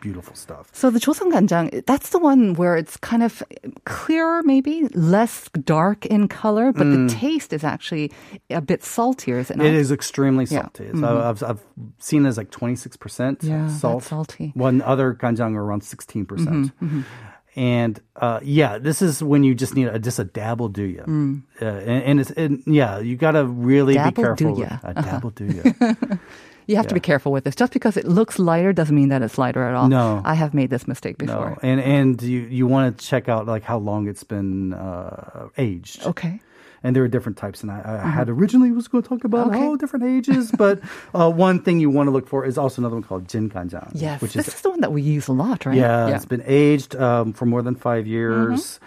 beautiful 0.00 0.34
stuff. 0.34 0.68
So 0.72 0.90
the 0.90 1.00
chosun 1.00 1.32
ganjang 1.32 1.84
that's 1.86 2.10
the 2.10 2.18
one 2.18 2.54
where 2.54 2.76
it's 2.76 2.96
kind 2.96 3.22
of 3.22 3.42
clearer 3.84 4.42
maybe 4.42 4.88
less 4.94 5.48
dark 5.64 6.06
in 6.06 6.28
color 6.28 6.72
but 6.72 6.86
mm. 6.86 7.08
the 7.08 7.14
taste 7.14 7.52
is 7.52 7.64
actually 7.64 8.12
a 8.50 8.60
bit 8.60 8.84
saltier 8.84 9.38
is 9.38 9.50
it 9.50 9.56
not? 9.56 9.66
It 9.66 9.74
is 9.74 9.90
extremely 9.90 10.46
salty. 10.46 10.84
Yeah. 10.84 10.90
Mm-hmm. 10.92 11.04
I've, 11.04 11.42
I've 11.42 11.64
seen 11.98 12.24
it 12.24 12.28
as 12.28 12.38
like 12.38 12.50
26% 12.50 13.42
yeah, 13.42 13.68
salt. 13.68 14.04
salty. 14.04 14.52
One 14.54 14.80
other 14.82 15.14
ganjang 15.14 15.56
around 15.56 15.82
16%. 15.82 16.26
mm-hmm. 16.26 16.62
mm-hmm. 16.62 17.02
And 17.56 18.00
uh, 18.16 18.40
yeah, 18.42 18.78
this 18.78 19.00
is 19.00 19.22
when 19.22 19.44
you 19.44 19.54
just 19.54 19.74
need 19.76 19.86
a, 19.86 19.98
just 19.98 20.18
a 20.18 20.24
dabble 20.24 20.68
do 20.70 20.82
ya. 20.82 21.02
Uh, 21.04 21.64
and, 21.64 22.02
and 22.02 22.20
it's 22.20 22.30
and 22.32 22.62
yeah, 22.66 22.98
you 22.98 23.16
got 23.16 23.32
to 23.32 23.44
really 23.46 23.94
Mm. 23.94 24.04
Dabble 24.04 24.10
be 24.10 24.22
careful. 24.22 24.54
do 24.54 24.60
with- 24.60 24.70
ya. 24.70 24.78
A 24.82 24.94
dabble 25.02 25.30
do 25.30 25.44
ya. 25.46 25.94
You 26.66 26.76
have 26.76 26.86
to 26.86 26.94
be 26.94 27.00
careful 27.00 27.30
with 27.30 27.44
this. 27.44 27.54
Just 27.54 27.74
because 27.74 27.98
it 27.98 28.06
looks 28.06 28.38
lighter 28.38 28.72
doesn't 28.72 28.96
mean 28.96 29.10
that 29.10 29.20
it's 29.20 29.36
lighter 29.36 29.62
at 29.62 29.74
all. 29.74 29.86
No. 29.86 30.22
I 30.24 30.32
have 30.32 30.54
made 30.54 30.70
this 30.70 30.88
mistake 30.88 31.18
before. 31.18 31.50
no, 31.50 31.58
and 31.62 31.78
and 31.78 32.22
you 32.22 32.40
you 32.40 32.66
want 32.66 32.96
to 32.96 33.06
check 33.06 33.28
out 33.28 33.46
like 33.46 33.62
how 33.62 33.76
long 33.76 34.08
it's 34.08 34.24
been 34.24 34.72
uh, 34.72 35.48
aged. 35.58 36.06
Okay. 36.06 36.40
And 36.84 36.94
there 36.94 37.02
are 37.02 37.08
different 37.08 37.36
types. 37.38 37.62
And 37.62 37.72
I, 37.72 38.02
I 38.04 38.08
had 38.08 38.28
originally 38.28 38.70
was 38.70 38.86
going 38.86 39.02
to 39.02 39.08
talk 39.08 39.24
about. 39.24 39.48
Okay. 39.48 39.58
all 39.60 39.74
different 39.76 40.04
ages, 40.04 40.52
but 40.56 40.78
uh, 41.14 41.28
one 41.30 41.60
thing 41.62 41.80
you 41.80 41.90
want 41.90 42.06
to 42.06 42.12
look 42.12 42.28
for 42.28 42.44
is 42.44 42.56
also 42.56 42.80
another 42.82 42.94
one 42.94 43.02
called 43.02 43.26
Jin 43.28 43.50
Ganjang. 43.50 43.90
Yes. 43.94 44.20
which 44.22 44.34
this 44.34 44.46
is 44.46 44.54
is 44.54 44.60
the 44.60 44.70
one 44.70 44.80
that 44.82 44.92
we 44.92 45.02
use 45.02 45.26
a 45.26 45.32
lot, 45.32 45.66
right? 45.66 45.76
yeah, 45.76 46.14
it's 46.14 46.26
been 46.26 46.44
aged 46.46 46.94
um, 46.94 47.32
for 47.32 47.46
more 47.46 47.62
than 47.62 47.74
five 47.74 48.06
years. 48.06 48.78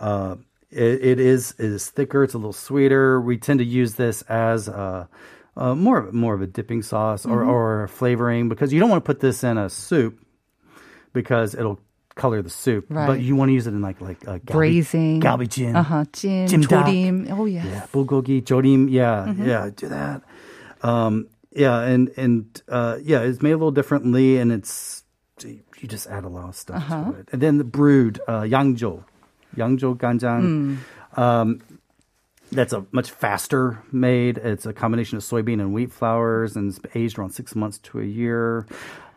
Mm-hmm. 0.00 0.04
Uh, 0.04 0.34
it, 0.70 1.04
it 1.04 1.20
is 1.20 1.52
it 1.58 1.66
is 1.66 1.88
thicker. 1.90 2.24
It's 2.24 2.32
a 2.34 2.38
little 2.38 2.54
sweeter. 2.54 3.20
We 3.20 3.36
tend 3.36 3.58
to 3.60 3.64
use 3.64 3.94
this 3.96 4.22
as 4.22 4.68
uh, 4.70 5.06
uh, 5.54 5.74
more 5.74 6.10
more 6.12 6.32
of 6.34 6.40
a 6.40 6.46
dipping 6.46 6.80
sauce 6.82 7.26
or, 7.26 7.42
Mm-hmm. 7.42 7.50
or 7.50 7.88
flavoring 7.88 8.48
because 8.48 8.72
you 8.72 8.80
don't 8.80 8.88
want 8.88 9.04
to 9.04 9.06
put 9.06 9.20
this 9.20 9.44
in 9.44 9.58
a 9.58 9.68
soup 9.68 10.18
because 11.12 11.54
it'll 11.54 11.78
color 12.14 12.42
the 12.42 12.50
soup. 12.50 12.86
But 12.90 13.20
you 13.20 13.36
want 13.36 13.48
to 13.50 13.52
use 13.54 13.66
it 13.66 13.74
in 13.74 13.82
like 13.82 14.00
like 14.00 14.26
uh, 14.28 14.38
galbi, 14.38 14.52
Braising. 14.52 15.20
galbi. 15.20 15.74
Uh-huh. 15.74 16.04
Jin, 16.12 16.46
Jimdak. 16.48 16.84
조림. 16.86 17.30
Oh, 17.30 17.44
yes. 17.46 17.64
Yeah, 17.66 17.86
bulgogi, 17.92 18.42
jorim. 18.42 18.90
Yeah, 18.90 19.26
Mm-hmm. 19.28 19.46
yeah, 19.48 19.70
do 19.74 19.88
that. 19.88 20.22
Um, 20.82 21.28
yeah, 21.54 21.80
and 21.80 22.10
and 22.16 22.62
uh, 22.68 22.98
yeah, 23.02 23.20
it's 23.20 23.42
made 23.42 23.52
a 23.52 23.56
little 23.56 23.70
differently, 23.72 24.38
and 24.38 24.50
it's 24.52 25.04
you 25.44 25.88
just 25.88 26.06
add 26.06 26.24
a 26.24 26.28
lot 26.28 26.48
of 26.48 26.56
stuff 26.56 26.76
Uh-huh. 26.76 27.10
to 27.12 27.18
it. 27.18 27.28
And 27.32 27.40
then 27.42 27.58
the 27.58 27.64
brewed 27.64 28.20
uh, 28.28 28.42
yangjo, 28.42 29.04
yangjo 29.56 29.96
ganjang. 29.96 30.78
Hmm. 31.14 31.20
Um, 31.20 31.60
that's 32.52 32.72
a 32.74 32.84
much 32.92 33.10
faster 33.10 33.82
made. 33.92 34.36
It's 34.38 34.66
a 34.66 34.72
combination 34.72 35.16
of 35.16 35.24
soybean 35.24 35.60
and 35.60 35.72
wheat 35.72 35.90
flours, 35.90 36.54
and 36.56 36.68
it's 36.68 36.78
aged 36.94 37.18
around 37.18 37.30
six 37.30 37.54
months 37.56 37.78
to 37.90 38.00
a 38.00 38.04
year. 38.04 38.66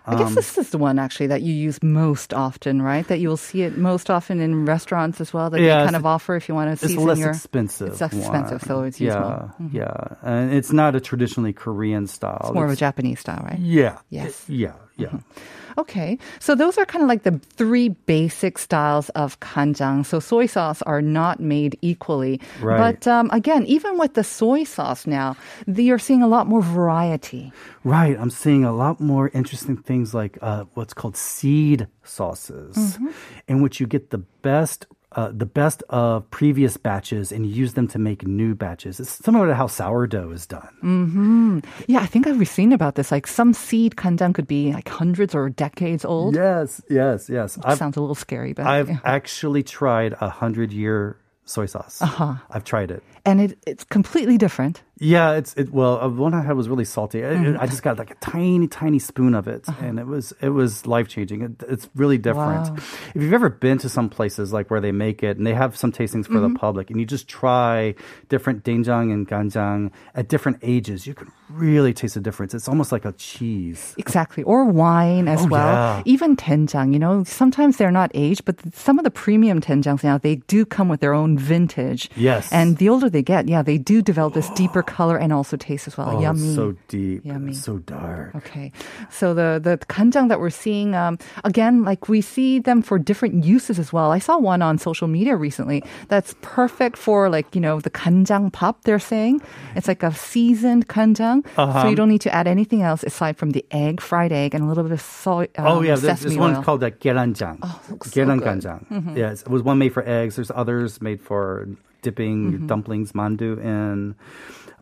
I 0.07 0.15
guess 0.15 0.27
um, 0.29 0.35
this 0.35 0.57
is 0.57 0.69
the 0.69 0.77
one 0.77 1.00
actually 1.00 1.27
that 1.27 1.41
you 1.41 1.53
use 1.53 1.81
most 1.81 2.33
often, 2.33 2.81
right? 2.81 3.07
That 3.07 3.19
you'll 3.19 3.38
see 3.38 3.63
it 3.63 3.77
most 3.77 4.09
often 4.09 4.39
in 4.39 4.65
restaurants 4.65 5.19
as 5.19 5.33
well. 5.33 5.50
That 5.50 5.62
Yeah, 5.62 5.79
you 5.79 5.85
kind 5.85 5.95
of 5.95 6.05
offer 6.05 6.35
if 6.35 6.47
you 6.47 6.53
want 6.53 6.67
to 6.67 6.74
It's 6.74 6.93
season 6.93 7.07
less 7.07 7.17
your. 7.19 7.29
expensive. 7.31 7.88
It's 7.88 8.01
less 8.01 8.13
expensive, 8.13 8.62
one. 8.62 8.67
so 8.67 8.83
it's 8.83 9.01
yeah, 9.01 9.47
useful. 9.50 9.69
yeah, 9.71 9.93
and 10.21 10.53
it's 10.53 10.71
not 10.71 10.95
a 10.95 11.00
traditionally 11.00 11.53
Korean 11.53 12.05
style. 12.07 12.38
It's 12.41 12.53
more 12.53 12.65
of 12.65 12.71
a 12.71 12.75
Japanese 12.75 13.19
style, 13.19 13.41
right? 13.43 13.57
Yeah. 13.59 13.97
Yes. 14.09 14.45
Yeah. 14.47 14.74
Yeah. 14.97 15.19
Okay, 15.77 16.17
so 16.39 16.55
those 16.55 16.77
are 16.77 16.85
kind 16.85 17.03
of 17.03 17.09
like 17.09 17.23
the 17.23 17.37
three 17.59 17.89
basic 18.07 18.57
styles 18.57 19.09
of 19.09 19.37
kanjang. 19.41 20.05
So 20.05 20.21
soy 20.21 20.45
sauce 20.45 20.81
are 20.83 21.01
not 21.01 21.41
made 21.41 21.77
equally, 21.81 22.39
Right. 22.61 22.79
but 22.79 23.05
um, 23.11 23.27
again, 23.35 23.65
even 23.67 23.97
with 23.99 24.13
the 24.13 24.23
soy 24.23 24.63
sauce 24.63 25.05
now, 25.05 25.35
the- 25.67 25.83
you're 25.83 25.99
seeing 25.99 26.23
a 26.23 26.29
lot 26.31 26.47
more 26.47 26.61
variety. 26.61 27.51
Right. 27.83 28.15
I'm 28.17 28.29
seeing 28.31 28.63
a 28.63 28.71
lot 28.71 29.01
more 29.01 29.27
interesting 29.35 29.75
things 29.75 30.13
like 30.13 30.39
uh, 30.41 30.63
what's 30.75 30.93
called 30.93 31.17
seed 31.17 31.87
sauces, 32.05 32.77
Mm-hmm. 32.95 33.09
in 33.49 33.61
which 33.61 33.81
you 33.81 33.85
get 33.87 34.11
the 34.11 34.19
best. 34.47 34.87
Uh, 35.15 35.31
the 35.31 35.45
best 35.45 35.81
of 35.89 36.29
previous 36.29 36.75
batches 36.75 37.31
and 37.31 37.45
use 37.48 37.74
them 37.74 37.88
to 37.88 37.98
make 37.98 38.27
new 38.27 38.53
batches. 38.53 39.00
It's 39.00 39.10
similar 39.24 39.48
to 39.48 39.55
how 39.55 39.67
sourdough 39.67 40.31
is 40.31 40.45
done. 40.45 40.67
Mm. 40.84 41.65
Yeah, 41.88 42.00
I 42.01 42.05
think 42.05 42.27
I've 42.27 42.45
seen 42.50 42.74
about 42.74 42.95
this. 42.95 43.12
Like 43.12 43.25
some 43.25 43.53
seed 43.53 43.95
kanjang 43.95 44.36
could 44.36 44.45
be 44.45 44.74
like 44.74 44.89
hundreds 44.89 45.34
or 45.34 45.50
decades 45.50 46.03
old. 46.03 46.36
Yes, 46.36 46.81
yes, 46.89 47.29
yes. 47.29 47.57
I've, 47.63 47.77
Sounds 47.77 47.95
a 47.95 48.01
little 48.01 48.15
scary, 48.15 48.51
but 48.51 48.67
I've 48.67 48.89
yeah. 48.89 49.00
actually 49.05 49.63
tried 49.63 50.15
a 50.19 50.27
hundred 50.29 50.74
year 50.74 51.15
soy 51.45 51.65
sauce. 51.65 52.01
Uh-huh. 52.01 52.36
I've 52.50 52.65
tried 52.65 52.91
it. 52.91 53.01
and 53.24 53.39
it, 53.39 53.57
it's 53.65 53.86
completely 53.86 54.38
different. 54.38 54.81
Yeah, 54.97 55.33
it's 55.33 55.53
it. 55.55 55.73
Well, 55.73 55.99
uh, 55.99 56.07
the 56.07 56.21
one 56.21 56.33
I 56.33 56.41
had 56.41 56.55
was 56.55 56.69
really 56.69 56.85
salty. 56.85 57.25
I, 57.25 57.29
Mm-hmm. 57.35 57.59
I 57.59 57.67
just 57.67 57.83
got 57.83 57.97
like 57.97 58.11
a 58.11 58.15
tiny, 58.15 58.67
tiny 58.67 58.97
spoon 58.99 59.35
of 59.35 59.45
it, 59.47 59.65
and 59.81 59.99
it 59.99 60.07
was 60.07 60.33
it 60.41 60.49
was 60.49 60.87
life 60.87 61.09
changing. 61.09 61.41
It, 61.41 61.51
it's 61.67 61.89
really 61.95 62.17
different. 62.17 62.67
Uh-huh. 62.67 62.75
Wow. 62.77 63.11
If 63.13 63.21
you've 63.21 63.33
ever 63.33 63.49
been 63.49 63.77
to 63.79 63.89
some 63.89 64.07
places 64.09 64.53
like 64.53 64.71
where 64.71 64.79
they 64.79 64.93
make 64.93 65.21
it, 65.21 65.35
and 65.37 65.45
they 65.45 65.53
have 65.53 65.75
some 65.75 65.91
tastings 65.91 66.27
for 66.27 66.35
Mm-hmm. 66.39 66.53
the 66.53 66.59
public, 66.59 66.89
and 66.89 66.99
you 66.99 67.05
just 67.05 67.27
try 67.27 67.93
different 68.29 68.63
doenjang 68.63 69.11
and 69.11 69.27
ganjang 69.27 69.91
at 70.15 70.29
different 70.29 70.59
ages, 70.63 71.05
you 71.05 71.13
can 71.13 71.29
really 71.49 71.93
taste 71.93 72.13
the 72.15 72.21
difference. 72.21 72.53
It's 72.53 72.69
almost 72.69 72.91
like 72.93 73.03
a 73.03 73.11
cheese. 73.13 73.93
Exactly. 73.97 74.43
Or 74.43 74.63
wine 74.65 75.27
as 75.27 75.41
Oh, 75.43 75.47
well. 75.47 75.67
yeah. 75.67 76.01
Even 76.05 76.35
tenjang, 76.37 76.93
you 76.93 76.99
know, 76.99 77.23
sometimes 77.25 77.75
they're 77.77 77.91
not 77.91 78.11
aged, 78.13 78.45
but 78.45 78.55
some 78.73 78.97
of 78.97 79.03
the 79.03 79.11
premium 79.11 79.59
tenjangs 79.61 80.03
now, 80.03 80.17
they 80.17 80.37
do 80.47 80.65
come 80.65 80.87
with 80.87 81.01
their 81.01 81.13
own 81.13 81.37
vintage. 81.37 82.09
Yes. 82.15 82.51
And 82.51 82.77
the 82.77 82.87
older 82.89 83.09
they 83.09 83.21
get, 83.21 83.47
yeah, 83.49 83.61
they 83.61 83.77
do 83.77 84.01
develop 84.01 84.33
this 84.33 84.49
deeper 84.55 84.81
color 84.86 85.18
and 85.18 85.34
also 85.34 85.58
taste 85.58 85.88
as 85.88 85.98
well. 85.98 86.18
Oh, 86.18 86.22
Yummy. 86.22 86.56
so 86.56 86.75
deep, 86.88 87.25
Yummy. 87.25 87.54
so 87.54 87.77
dark. 87.80 88.36
Okay. 88.36 88.72
So 89.10 89.34
the, 89.34 89.60
the 89.62 89.77
kanjang 89.88 90.30
that 90.30 90.39
we're 90.39 90.50
seeing, 90.50 90.96
um, 90.96 91.18
again, 91.44 91.84
like 91.84 92.08
we 92.10 92.22
see 92.22 92.60
them 92.60 92.82
for 92.82 92.98
different 93.00 93.44
uses 93.44 93.80
as 93.80 93.92
well. 93.92 94.12
I 94.12 94.20
saw 94.20 94.38
one 94.38 94.62
on 94.62 94.77
social 94.77 95.08
media 95.08 95.36
recently 95.36 95.84
that's 96.08 96.36
perfect 96.42 96.98
for 96.98 97.30
like, 97.30 97.54
you 97.56 97.62
know, 97.62 97.80
the 97.80 97.89
kanjang 97.89 98.51
pop, 98.51 98.84
they're 98.84 99.00
saying. 99.00 99.42
It's 99.75 99.88
like 99.88 100.04
a 100.04 100.13
seasoned 100.13 100.88
kanjang. 100.88 101.46
Uh-huh. 101.58 101.84
So 101.84 101.89
you 101.89 101.96
don't 101.96 102.10
need 102.10 102.22
to 102.22 102.34
add 102.34 102.48
anything 102.48 102.82
else 102.82 103.04
aside 103.04 103.38
from 103.38 103.51
the 103.51 103.65
egg, 103.72 104.01
fried 104.01 104.32
egg, 104.32 104.54
and 104.54 104.63
a 104.63 104.68
little 104.68 104.84
bit 104.84 104.92
of 104.94 105.01
soy, 105.01 105.48
um, 105.58 105.65
Oh 105.68 105.82
yeah, 105.82 105.96
there's, 105.96 106.22
there's 106.22 106.38
one 106.38 106.63
called 106.63 106.82
that 106.82 107.00
geranjang. 107.00 107.60
Oh, 107.62 107.82
looks 107.89 108.12
so 108.12 108.25
good. 108.25 108.27
Mm-hmm. 108.27 109.18
Yes, 109.18 109.42
it 109.42 109.50
was 109.50 109.63
one 109.63 109.77
made 109.77 109.94
for 109.94 110.08
eggs. 110.08 110.36
There's 110.36 110.51
others 110.51 111.01
made 111.01 111.22
for 111.22 111.68
dipping 112.05 112.38
your 112.51 112.59
Mm-hmm. 112.59 112.67
dumplings, 112.71 113.12
mandu 113.19 113.51
in. 113.74 114.15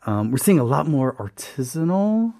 Um, 0.05 0.31
we're 0.31 0.37
seeing 0.47 0.59
a 0.59 0.67
lot 0.75 0.85
more 0.87 1.09
artisanal 1.15 2.33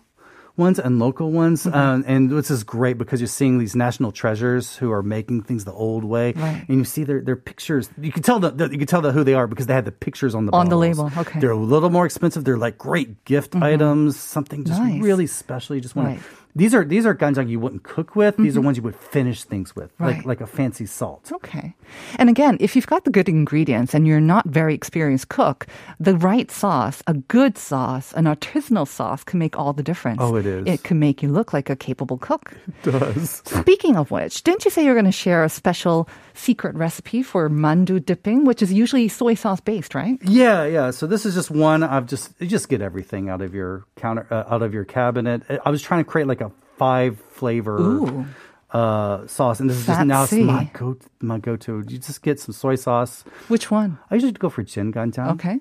ones 0.56 0.78
and 0.78 1.00
local 1.00 1.32
ones, 1.32 1.64
Mm-hmm. 1.66 1.78
um, 1.84 2.04
and 2.06 2.30
this 2.30 2.52
is 2.52 2.64
great 2.64 2.98
because 3.02 3.20
you're 3.22 3.28
seeing 3.42 3.58
these 3.58 3.76
national 3.76 4.12
treasures 4.12 4.76
who 4.80 4.92
are 4.92 5.02
making 5.02 5.42
things 5.48 5.66
the 5.66 5.74
old 5.74 6.04
way, 6.04 6.34
Right. 6.36 6.62
and 6.68 6.78
you 6.78 6.84
see 6.86 7.04
their 7.10 7.22
their 7.22 7.36
pictures. 7.52 7.90
You 8.00 8.12
can 8.12 8.22
tell 8.22 8.40
the, 8.40 8.52
the 8.52 8.66
you 8.70 8.78
can 8.78 8.86
tell 8.94 9.02
the, 9.02 9.12
who 9.12 9.24
they 9.24 9.34
are 9.34 9.48
because 9.48 9.66
they 9.66 9.74
have 9.80 9.86
the 9.86 9.92
pictures 10.08 10.36
on 10.36 10.46
the 10.46 10.52
On 10.54 10.70
the 10.70 10.78
label, 10.78 11.06
okay. 11.08 11.22
Mm-hmm. 11.22 11.40
They're 11.42 11.58
a 11.58 11.66
little 11.74 11.90
more 11.90 12.06
expensive. 12.06 12.44
They're 12.46 12.62
like 12.68 12.78
great 12.78 13.26
gift 13.26 13.56
items, 13.56 14.20
something 14.20 14.64
just 14.66 14.80
Nice. 14.80 15.02
really 15.02 15.26
special. 15.28 15.76
You 15.76 15.82
just 15.82 15.96
want 15.96 16.10
Right. 16.10 16.20
to. 16.20 16.43
These 16.56 16.74
are 16.76 16.86
these 16.86 17.06
are 17.06 17.16
ganjang 17.16 17.50
you 17.50 17.60
wouldn't 17.60 17.84
cook 17.84 18.16
with. 18.16 18.38
These 18.38 18.56
are 18.58 18.62
ones 18.62 18.78
you 18.78 18.84
would 18.84 18.96
finish 18.96 19.44
things 19.44 19.76
with, 19.76 19.92
Mm-hmm. 19.94 20.04
Right. 20.04 20.18
like 20.18 20.26
like 20.34 20.42
a 20.42 20.48
fancy 20.48 20.86
salt. 20.86 21.32
Okay. 21.32 21.76
And 22.18 22.30
again, 22.30 22.58
if 22.60 22.76
you've 22.76 22.88
got 22.88 23.06
the 23.06 23.12
good 23.12 23.30
ingredients 23.30 23.94
and 23.94 24.08
you're 24.08 24.20
not 24.22 24.46
very 24.48 24.74
experienced 24.74 25.30
cook, 25.30 25.68
the 26.00 26.16
right 26.18 26.50
sauce, 26.52 27.02
a 27.08 27.14
good 27.14 27.58
sauce, 27.58 28.14
an 28.14 28.26
artisanal 28.26 28.88
sauce 28.88 29.24
can 29.24 29.40
make 29.40 29.58
all 29.58 29.74
the 29.74 29.84
difference. 29.84 30.20
Oh, 30.22 30.36
it 30.36 30.46
is. 30.46 30.66
It 30.68 30.84
can 30.84 30.98
make 31.00 31.22
you 31.24 31.30
look 31.30 31.54
like 31.54 31.70
a 31.70 31.76
capable 31.76 32.18
cook. 32.18 32.54
It 32.84 32.92
does. 32.92 33.42
Speaking 33.46 33.96
of 33.96 34.10
which, 34.12 34.44
didn't 34.44 34.66
you 34.66 34.72
say 34.72 34.84
you're 34.84 34.96
going 34.96 35.06
to 35.06 35.12
share 35.12 35.44
a 35.44 35.50
special 35.50 36.08
secret 36.34 36.76
recipe 36.76 37.22
for 37.24 37.50
mandu 37.50 38.04
dipping, 38.04 38.44
which 38.46 38.62
is 38.62 38.74
usually 38.74 39.08
soy 39.08 39.36
sauce 39.36 39.62
based, 39.62 39.94
right? 39.96 40.18
Yeah, 40.24 40.66
yeah. 40.66 40.92
So 40.92 41.06
this 41.08 41.26
is 41.26 41.36
just 41.36 41.52
one. 41.52 41.84
I've 41.84 42.08
just 42.08 42.34
you 42.40 42.48
just 42.48 42.70
get 42.70 42.82
everything 42.82 43.30
out 43.30 43.42
of 43.42 43.54
your 43.54 43.86
counter, 43.96 44.26
uh, 44.32 44.44
out 44.50 44.62
of 44.64 44.74
your 44.74 44.86
cabinet. 44.86 45.44
I 45.66 45.70
was 45.70 45.82
trying 45.82 46.04
to 46.04 46.10
create 46.10 46.28
like 46.28 46.42
a 46.42 46.43
five 46.78 47.20
flavor 47.32 47.80
Ooh. 47.80 48.26
uh, 48.72 49.28
sauce, 49.28 49.60
and 49.60 49.70
this 49.70 49.78
is 49.78 49.86
just 49.86 50.06
now 50.06 50.24
it's 50.24 50.34
my 50.34 50.70
go 50.74 50.98
my 51.22 51.40
go 51.40 51.56
to. 51.58 51.84
You 51.88 51.98
just 51.98 52.22
get 52.22 52.40
some 52.40 52.54
soy 52.54 52.76
sauce. 52.76 53.24
Which 53.48 53.72
one? 53.72 54.00
I 54.10 54.16
usually 54.16 54.32
go 54.34 54.50
for 54.50 54.64
jin 54.64 54.92
ganjang. 54.92 55.32
Okay. 55.34 55.60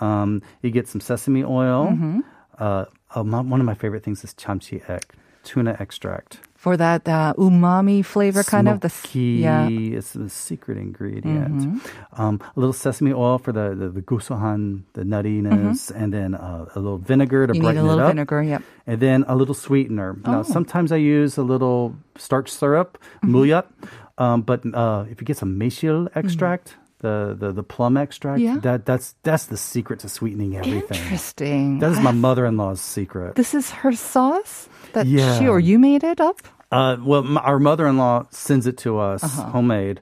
Um, 0.00 0.42
you 0.62 0.70
get 0.70 0.88
some 0.88 1.00
sesame 1.00 1.44
oil. 1.44 1.88
Mm-hmm. 1.88 2.20
Uh, 2.58 2.84
uh, 3.14 3.22
my, 3.22 3.40
one 3.40 3.60
of 3.60 3.66
my 3.66 3.74
favorite 3.74 4.02
things 4.02 4.24
is 4.24 4.34
chamchi 4.34 4.82
aek, 4.88 5.14
tuna 5.44 5.76
extract. 5.78 6.40
For 6.62 6.76
that 6.78 7.08
uh, 7.10 7.34
umami 7.42 8.06
flavor, 8.06 8.46
kind 8.46 8.68
of 8.70 8.86
the 8.86 8.92
yeah. 9.18 9.66
Mm-hmm. 9.66 9.98
It's 9.98 10.12
the 10.14 10.30
secret 10.30 10.78
ingredient. 10.78 11.82
Um, 12.14 12.38
a 12.38 12.54
little 12.54 12.72
sesame 12.72 13.10
oil 13.12 13.42
for 13.42 13.50
the 13.50 13.74
the, 13.74 13.88
the 13.90 14.00
gusohan, 14.00 14.86
the 14.94 15.02
nuttiness, 15.02 15.90
and 15.90 16.14
then 16.14 16.38
uh, 16.38 16.70
a 16.70 16.78
little 16.78 17.02
vinegar 17.02 17.50
to 17.50 17.52
Mm-hmm. 17.52 17.56
You 17.58 17.62
brighten 17.66 17.82
a 17.82 17.88
little 17.90 17.98
it 17.98 18.06
up. 18.06 18.14
vinegar. 18.14 18.42
Yep. 18.46 18.62
And 18.86 18.98
then 19.02 19.24
a 19.26 19.34
little 19.34 19.58
sweetener. 19.58 20.14
Oh. 20.22 20.30
Now, 20.30 20.42
sometimes 20.46 20.92
I 20.94 21.02
use 21.02 21.34
a 21.34 21.42
little 21.42 21.98
starch 22.14 22.46
syrup, 22.48 22.94
Mm-hmm. 23.26 24.22
Um, 24.22 24.42
but 24.42 24.62
uh, 24.72 25.06
if 25.10 25.18
you 25.20 25.26
get 25.26 25.38
some 25.42 25.58
mesil 25.58 26.06
extract, 26.14 26.76
the 27.02 27.34
the, 27.38 27.50
the 27.50 27.66
plum 27.66 27.96
extract. 27.96 28.38
Yeah. 28.38 28.58
That 28.62 28.86
that's 28.86 29.16
that's 29.26 29.46
the 29.46 29.56
secret 29.56 29.98
to 30.00 30.08
sweetening 30.08 30.54
everything. 30.56 31.02
Interesting. 31.02 31.78
That 31.80 31.90
is 31.90 31.98
my 31.98 32.12
mother-in-law's 32.12 32.80
secret. 32.80 33.34
This 33.34 33.52
is 33.52 33.70
her 33.82 33.92
sauce 33.92 34.68
that 34.94 35.06
Yeah. 35.06 35.38
she 35.38 35.48
or 35.48 35.58
you 35.60 35.78
made 35.78 36.04
it 36.04 36.20
up? 36.20 36.40
Uh, 36.70 36.96
well, 37.04 37.20
m 37.24 37.36
our 37.38 37.58
mother-in-law 37.58 38.26
sends 38.30 38.66
it 38.66 38.76
to 38.78 38.98
us 38.98 39.22
homemade 39.52 40.00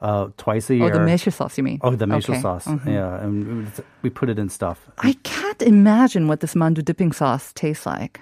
uh, 0.00 0.28
twice 0.36 0.70
a 0.70 0.74
Uh-huh. 0.76 0.86
Oh, 0.86 0.90
the 0.98 1.04
meshi 1.10 1.32
sauce, 1.32 1.56
you 1.58 1.64
mean? 1.64 1.78
Oh, 1.82 1.90
the 1.96 2.06
maple 2.06 2.34
Okay. 2.34 2.42
Mm-hmm. 2.42 2.42
sauce. 2.42 2.66
Yeah, 2.86 3.22
and 3.24 3.66
we 4.02 4.10
put 4.10 4.28
it 4.28 4.38
in 4.38 4.48
stuff. 4.48 4.78
I 4.98 5.14
can't 5.22 5.62
imagine 5.62 6.28
what 6.28 6.38
this 6.40 6.54
mandu 6.54 6.84
dipping 6.84 7.12
sauce 7.12 7.52
tastes 7.54 7.86
like. 7.86 8.20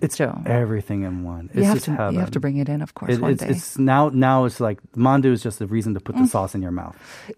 It's 0.00 0.16
Joe. 0.16 0.34
everything 0.46 1.02
in 1.02 1.22
one. 1.24 1.46
It's 1.52 1.56
You 1.56 1.64
have 1.64 1.74
just 1.76 1.84
to 1.86 1.92
heaven. 1.92 2.14
you 2.14 2.20
have 2.20 2.30
to 2.32 2.40
bring 2.40 2.56
it 2.58 2.68
in, 2.68 2.80
of 2.82 2.94
course, 2.94 3.12
It- 3.14 3.20
one 3.20 3.32
it's, 3.32 3.40
day. 3.42 3.48
Mm. 3.48 3.56
it's 3.56 3.78
now 3.78 4.02
now 4.12 4.44
it's 4.46 4.58
like 4.60 4.78
mandu 4.96 5.30
is 5.36 5.42
just 5.42 5.58
the 5.58 5.66
reason 5.66 5.94
to 5.94 6.00
put 6.00 6.16
the 6.16 6.26
sauce 6.26 6.54
in 6.56 6.62
your 6.62 6.72
mouth. 6.72 6.96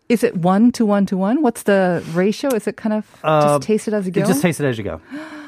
Is 0.08 0.22
it 0.22 0.32
one 0.36 0.70
to 0.72 0.86
one 0.86 1.04
to 1.06 1.16
one? 1.16 1.42
What's 1.42 1.64
the 1.64 2.02
ratio? 2.14 2.48
Is 2.54 2.66
it 2.66 2.76
kind 2.76 2.94
of 2.94 3.04
Uh, 3.24 3.58
just 3.58 3.62
taste 3.68 3.88
it 3.88 3.94
as 3.94 4.06
you 4.06 4.12
go? 4.12 4.22
Just 4.24 4.42
taste 4.42 4.60
it 4.60 4.66
as 4.66 4.78
you 4.78 4.84
go. 4.84 5.00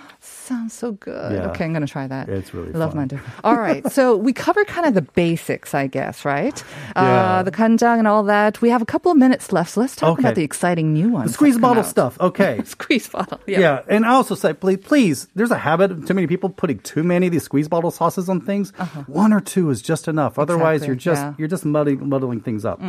Sounds 0.50 0.74
so 0.74 0.92
good. 0.92 1.32
Yeah. 1.32 1.50
Okay, 1.50 1.64
I'm 1.64 1.72
gonna 1.72 1.86
try 1.86 2.06
that. 2.08 2.28
It's 2.28 2.52
really 2.52 2.72
love 2.72 2.92
fun. 2.92 3.08
mandu. 3.08 3.20
All 3.44 3.54
right, 3.56 3.86
so 3.92 4.16
we 4.16 4.32
covered 4.32 4.66
kind 4.66 4.84
of 4.84 4.94
the 4.94 5.02
basics, 5.02 5.74
I 5.74 5.86
guess, 5.86 6.24
right? 6.24 6.58
Uh, 6.96 7.02
Yeah. 7.02 7.42
the 7.44 7.52
kanjang 7.52 7.98
and 8.02 8.08
all 8.08 8.24
that. 8.24 8.60
We 8.60 8.68
have 8.70 8.82
a 8.82 8.90
couple 8.94 9.12
of 9.12 9.16
minutes 9.18 9.52
left, 9.52 9.70
so 9.70 9.80
let's 9.80 9.94
talk 9.94 10.14
Okay. 10.18 10.22
about 10.22 10.34
the 10.34 10.42
exciting 10.42 10.92
new 10.92 11.08
ones. 11.08 11.28
The 11.30 11.34
squeeze 11.34 11.56
bottle 11.56 11.84
out. 11.84 11.94
stuff. 11.96 12.18
Okay. 12.20 12.60
Squeeze 12.76 13.06
bottle. 13.08 13.38
Yeah. 13.46 13.60
Yeah. 13.60 13.82
and 13.88 14.04
I 14.04 14.10
also 14.10 14.34
say, 14.34 14.52
please, 14.52 14.78
please, 14.78 15.28
there's 15.36 15.52
a 15.52 15.58
habit 15.58 15.92
of 15.92 16.04
too 16.06 16.14
many 16.14 16.26
people 16.26 16.50
putting 16.50 16.80
too 16.80 17.04
many 17.04 17.26
of 17.28 17.32
these 17.32 17.44
squeeze 17.44 17.68
bottle 17.68 17.92
sauces 17.92 18.28
on 18.28 18.40
things. 18.40 18.72
One 19.06 19.32
or 19.32 19.40
two 19.40 19.70
is 19.70 19.80
just 19.82 20.08
enough. 20.08 20.36
Otherwise, 20.36 20.82
Exactly, 20.82 20.86
you're 20.88 20.96
just 20.96 21.22
yeah. 21.22 21.34
you're 21.38 21.48
just 21.56 21.64
muddling, 21.64 22.08
muddling 22.08 22.40
things 22.40 22.64
up. 22.64 22.82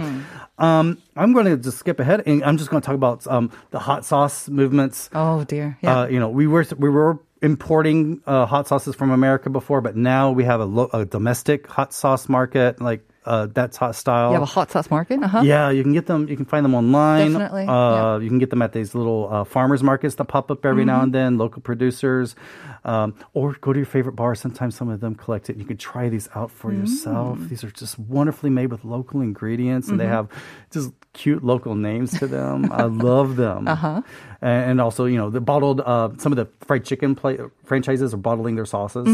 Um, 0.58 0.98
I'm 1.16 1.34
going 1.34 1.46
to 1.46 1.58
just 1.58 1.78
skip 1.78 2.00
ahead, 2.00 2.24
and 2.26 2.44
I'm 2.44 2.58
just 2.58 2.70
going 2.72 2.82
to 2.82 2.86
talk 2.86 2.96
about 2.96 3.28
um, 3.28 3.52
the 3.72 3.80
hot 3.80 4.04
sauce 4.06 4.50
movements. 4.50 5.10
Oh 5.14 5.44
dear. 5.44 5.78
Yeah. 5.82 6.02
Uh, 6.02 6.06
you 6.08 6.20
know, 6.20 6.30
we 6.30 6.48
were 6.48 6.66
we 6.78 6.90
were 6.90 7.20
importing 7.42 8.22
uh, 8.28 8.46
hot 8.46 8.68
sauces 8.68 8.96
from 8.96 9.12
America 9.12 9.50
before, 9.50 9.82
but 9.82 9.96
now 9.96 10.32
we 10.32 10.44
have 10.44 10.60
a, 10.62 10.66
lo- 10.66 10.90
a 10.94 11.06
domestic 11.06 11.68
hot 11.68 11.94
sauce 11.94 12.30
market, 12.30 12.80
like 12.82 13.08
uh, 13.24 13.48
that's 13.54 13.78
hot 13.78 13.96
style. 13.96 14.30
you 14.30 14.34
have 14.34 14.42
a 14.42 14.46
hot 14.46 14.72
sauce 14.72 14.90
market. 14.90 15.22
Uh 15.22 15.28
huh. 15.28 15.42
Yeah, 15.44 15.70
you 15.70 15.84
can 15.84 15.94
get 15.94 16.08
them. 16.08 16.28
You 16.28 16.36
can 16.36 16.46
find 16.46 16.66
them 16.66 16.74
online. 16.74 17.34
Definitely, 17.34 17.68
Uh, 17.68 18.18
You 18.18 18.30
can 18.30 18.40
get 18.40 18.50
them 18.50 18.64
at 18.64 18.74
these 18.74 18.96
little 18.96 19.28
uh, 19.32 19.44
farmers 19.44 19.84
markets 19.84 20.16
that 20.16 20.26
pop 20.26 20.50
up 20.50 20.66
every 20.66 20.86
now 20.86 21.02
and 21.02 21.12
Mm-hmm. 21.14 21.24
then. 21.24 21.38
Local 21.38 21.62
producers, 21.62 22.36
um, 22.84 23.14
or 23.34 23.54
go 23.62 23.74
to 23.74 23.80
your 23.80 23.86
favorite 23.86 24.16
bar. 24.16 24.34
Sometimes 24.34 24.76
some 24.76 24.90
of 24.90 25.02
them 25.02 25.14
collect 25.14 25.50
it. 25.52 25.58
You 25.58 25.66
can 25.66 25.78
try 25.78 26.10
these 26.10 26.30
out 26.34 26.50
for 26.50 26.74
yourself. 26.74 27.38
Mm. 27.38 27.50
These 27.50 27.64
are 27.64 27.70
just 27.72 28.00
wonderfully 28.00 28.50
made 28.50 28.72
with 28.72 28.84
local 28.86 29.22
ingredients, 29.22 29.90
and 29.90 30.00
they 30.00 30.06
Mm-hmm. 30.06 30.14
have 30.14 30.30
just 30.72 30.92
cute 31.14 31.44
local 31.44 31.76
names 31.76 32.18
to 32.20 32.28
them. 32.28 32.72
I 32.72 32.84
love 32.84 33.36
them. 33.36 33.68
Uh-huh. 33.72 34.02
And, 34.44 34.72
and 34.72 34.82
also, 34.82 35.06
you 35.06 35.18
know, 35.18 35.30
the 35.30 35.40
bottled. 35.40 35.82
Uh, 35.82 36.10
some 36.18 36.32
of 36.32 36.36
the 36.36 36.48
fried 36.66 36.84
chicken 36.84 37.14
pla- 37.14 37.50
franchises 37.64 38.12
are 38.12 38.18
bottling 38.18 38.56
their 38.56 38.66
sauces. 38.66 39.06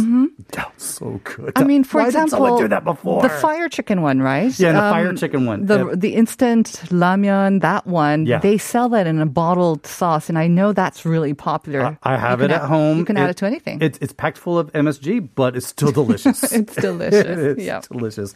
That's 0.54 0.86
so 0.86 1.20
good. 1.26 1.48
Mm-hmm. 1.54 1.58
I 1.58 1.64
mean, 1.66 1.84
for 1.84 2.00
Why 2.00 2.06
example, 2.08 2.30
someone 2.40 2.62
do 2.62 2.68
that 2.70 2.86
before? 2.86 3.22
the 3.24 3.30
fire 3.30 3.68
chicken 3.68 4.02
one, 4.02 4.22
right? 4.22 4.46
Um, 4.46 4.54
Yeah, 4.58 4.72
the 4.72 4.80
fire 4.80 5.14
chicken 5.16 5.46
one. 5.46 5.66
The 5.66 5.96
the 5.98 6.16
instant 6.16 6.68
ramyun, 6.88 7.60
that 7.60 7.86
one. 7.86 8.26
Yeah. 8.26 8.40
They 8.40 8.58
sell 8.58 8.88
that 8.90 9.06
in 9.06 9.20
a 9.20 9.26
bottled 9.26 9.86
sauce, 9.86 10.30
and 10.30 10.38
I 10.40 10.48
know 10.48 10.72
that's 10.72 11.04
really 11.06 11.34
popular. 11.34 12.00
I 12.04 12.16
have 12.16 12.40
it 12.40 12.46
can 12.46 12.52
at 12.52 12.62
add- 12.62 12.68
home. 12.70 12.98
You 13.00 13.06
can 13.06 13.18
add 13.18 13.30
it 13.30 13.38
to 13.38 13.46
anything. 13.46 13.82
It's 13.82 13.98
it's 14.02 14.14
packed 14.14 14.38
full 14.38 14.58
of 14.58 14.72
MSG, 14.72 15.28
but 15.36 15.58
it's 15.58 15.68
still 15.68 15.92
delicious. 16.02 16.54
It's 16.54 16.74
delicious. 16.88 17.26
it's 17.58 17.62
Yeah. 17.64 17.82
delicious. 17.92 18.34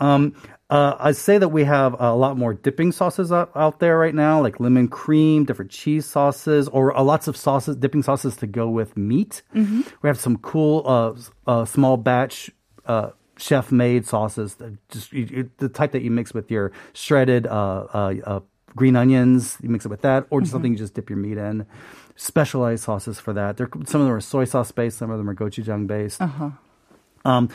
Um, 0.00 0.34
uh, 0.68 0.96
I 0.98 1.12
say 1.12 1.38
that 1.38 1.48
we 1.48 1.64
have 1.64 1.94
a 2.00 2.14
lot 2.14 2.36
more 2.36 2.54
dipping 2.54 2.92
sauces 2.92 3.30
out, 3.30 3.52
out 3.54 3.78
there 3.78 3.98
right 3.98 4.14
now, 4.14 4.42
like 4.42 4.58
lemon 4.58 4.88
cream, 4.88 5.44
different 5.44 5.70
cheese 5.70 6.06
sauces, 6.06 6.68
or 6.68 6.96
uh, 6.96 7.02
lots 7.02 7.28
of 7.28 7.36
sauces, 7.36 7.76
dipping 7.76 8.02
sauces 8.02 8.36
to 8.36 8.46
go 8.46 8.68
with 8.68 8.96
meat. 8.96 9.42
Mm-hmm. 9.54 9.82
We 10.02 10.08
have 10.08 10.18
some 10.18 10.38
cool 10.38 10.82
uh, 10.84 11.14
uh, 11.46 11.64
small 11.64 11.96
batch. 11.96 12.50
Uh, 12.84 13.10
Chef 13.38 13.70
made 13.70 14.06
sauces, 14.06 14.54
that 14.54 14.78
just 14.88 15.12
you, 15.12 15.28
you, 15.30 15.50
the 15.58 15.68
type 15.68 15.92
that 15.92 16.00
you 16.00 16.10
mix 16.10 16.32
with 16.32 16.50
your 16.50 16.72
shredded 16.94 17.46
uh, 17.46 17.86
uh, 17.92 18.14
uh, 18.24 18.40
green 18.74 18.96
onions. 18.96 19.58
You 19.62 19.68
mix 19.68 19.84
it 19.84 19.88
with 19.88 20.00
that, 20.00 20.26
or 20.30 20.40
just 20.40 20.52
something 20.52 20.72
you 20.72 20.78
just 20.78 20.94
dip 20.94 21.10
your 21.10 21.18
meat 21.18 21.36
in. 21.36 21.66
Specialized 22.16 22.84
sauces 22.84 23.20
for 23.20 23.34
that. 23.34 23.58
They're, 23.58 23.68
some 23.84 24.00
of 24.00 24.06
them 24.06 24.12
are 24.12 24.22
soy 24.22 24.46
sauce 24.46 24.72
based, 24.72 24.96
some 24.96 25.10
of 25.10 25.18
them 25.18 25.28
are 25.28 25.34
gochujang 25.34 25.86
based. 25.86 26.22
Um, 27.26 27.50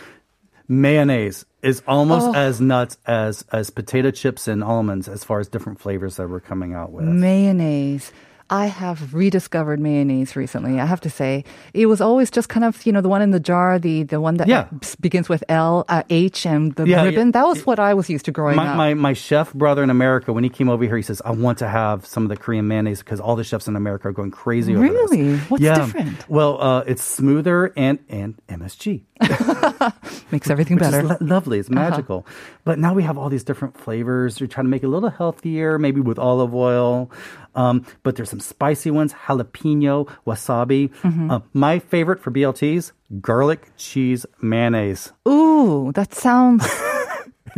mayonnaise 0.72 1.46
is 1.62 1.84
almost 1.86 2.28
oh. 2.28 2.34
as 2.34 2.62
nuts 2.62 2.98
as 3.06 3.44
as 3.52 3.70
potato 3.70 4.10
chips 4.10 4.48
and 4.48 4.64
almonds 4.64 5.10
as 5.10 5.24
far 5.24 5.40
as 5.40 5.50
different 5.50 5.80
flavors 5.80 6.16
that 6.16 6.30
we're 6.30 6.40
coming 6.40 6.74
out 6.74 6.92
with. 6.92 7.06
mayonnaise. 7.06 8.12
I 8.52 8.66
have 8.68 9.14
rediscovered 9.14 9.80
mayonnaise 9.80 10.36
recently. 10.36 10.80
I 10.80 10.86
have 10.86 11.00
to 11.02 11.10
say, 11.10 11.46
it 11.74 11.86
was 11.86 12.02
always 12.02 12.30
just 12.30 12.50
kind 12.50 12.66
of 12.66 12.86
you 12.86 12.92
know 12.92 13.00
the 13.02 13.08
one 13.10 13.22
in 13.22 13.32
the 13.32 13.40
jar, 13.40 13.80
the 13.80 14.04
the 14.04 14.20
one 14.20 14.36
that 14.38 14.48
Yeah. 14.48 14.68
begins 15.00 15.30
with 15.30 15.44
L, 15.50 15.86
uh, 15.88 16.04
H, 16.10 16.46
and 16.46 16.76
the 16.76 16.86
Yeah, 16.86 17.04
ribbon. 17.04 17.28
yeah. 17.28 17.32
That 17.32 17.48
was 17.48 17.66
what 17.66 17.80
I 17.80 17.94
was 17.94 18.10
used 18.10 18.26
to 18.26 18.32
growing 18.32 18.58
my, 18.58 18.68
up. 18.68 18.76
my 18.78 18.94
my 18.94 19.14
chef 19.14 19.54
brother 19.54 19.82
in 19.84 19.90
America, 19.90 20.34
when 20.34 20.44
he 20.44 20.50
came 20.50 20.68
over 20.70 20.84
here, 20.84 20.98
he 20.98 21.02
says, 21.04 21.22
"I 21.24 21.32
want 21.32 21.58
to 21.60 21.68
have 21.70 22.06
some 22.06 22.24
of 22.24 22.30
the 22.30 22.36
Korean 22.38 22.68
mayonnaise 22.68 23.00
because 23.00 23.20
all 23.22 23.36
the 23.38 23.44
chefs 23.46 23.68
in 23.68 23.76
America 23.78 24.10
are 24.10 24.12
going 24.12 24.32
crazy 24.32 24.76
over 24.76 24.88
this." 24.88 25.12
Really? 25.12 25.38
What's 25.48 25.64
yeah. 25.64 25.76
different? 25.76 26.30
Well, 26.30 26.62
uh, 26.62 26.82
it's 26.86 27.04
smoother 27.04 27.72
and 27.78 28.00
and 28.10 28.36
MSG. 28.50 29.04
Makes 30.32 30.50
everything 30.50 30.78
better. 30.78 31.00
Uh-huh. 31.00 31.18
lo- 31.22 31.28
lovely. 31.36 31.60
It's 31.60 31.70
magical. 31.70 32.26
But 32.64 32.80
now 32.80 32.94
we 32.94 33.04
have 33.04 33.18
all 33.18 33.30
these 33.30 33.44
different 33.44 33.78
flavors. 33.78 34.40
You're 34.40 34.48
trying 34.48 34.66
to 34.66 34.70
make 34.70 34.84
it 34.84 34.88
a 34.88 34.90
little 34.90 35.10
healthier, 35.10 35.78
maybe 35.80 36.02
with 36.02 36.20
olive 36.20 36.54
oil. 36.54 37.10
Um, 37.56 37.86
but 38.04 38.16
there's 38.16 38.30
some 38.30 38.40
spicy 38.40 38.92
ones: 38.92 39.14
jalapeno, 39.14 40.08
wasabi. 40.26 40.90
Mm-hmm. 41.02 41.32
Uh, 41.32 41.40
my 41.54 41.80
favorite 41.80 42.20
for 42.22 42.32
BLTs: 42.32 42.92
garlic 43.22 43.72
cheese 43.78 44.26
mayonnaise. 44.42 45.12
Ooh, 45.28 45.92
that 45.94 46.14
sounds 46.26 46.66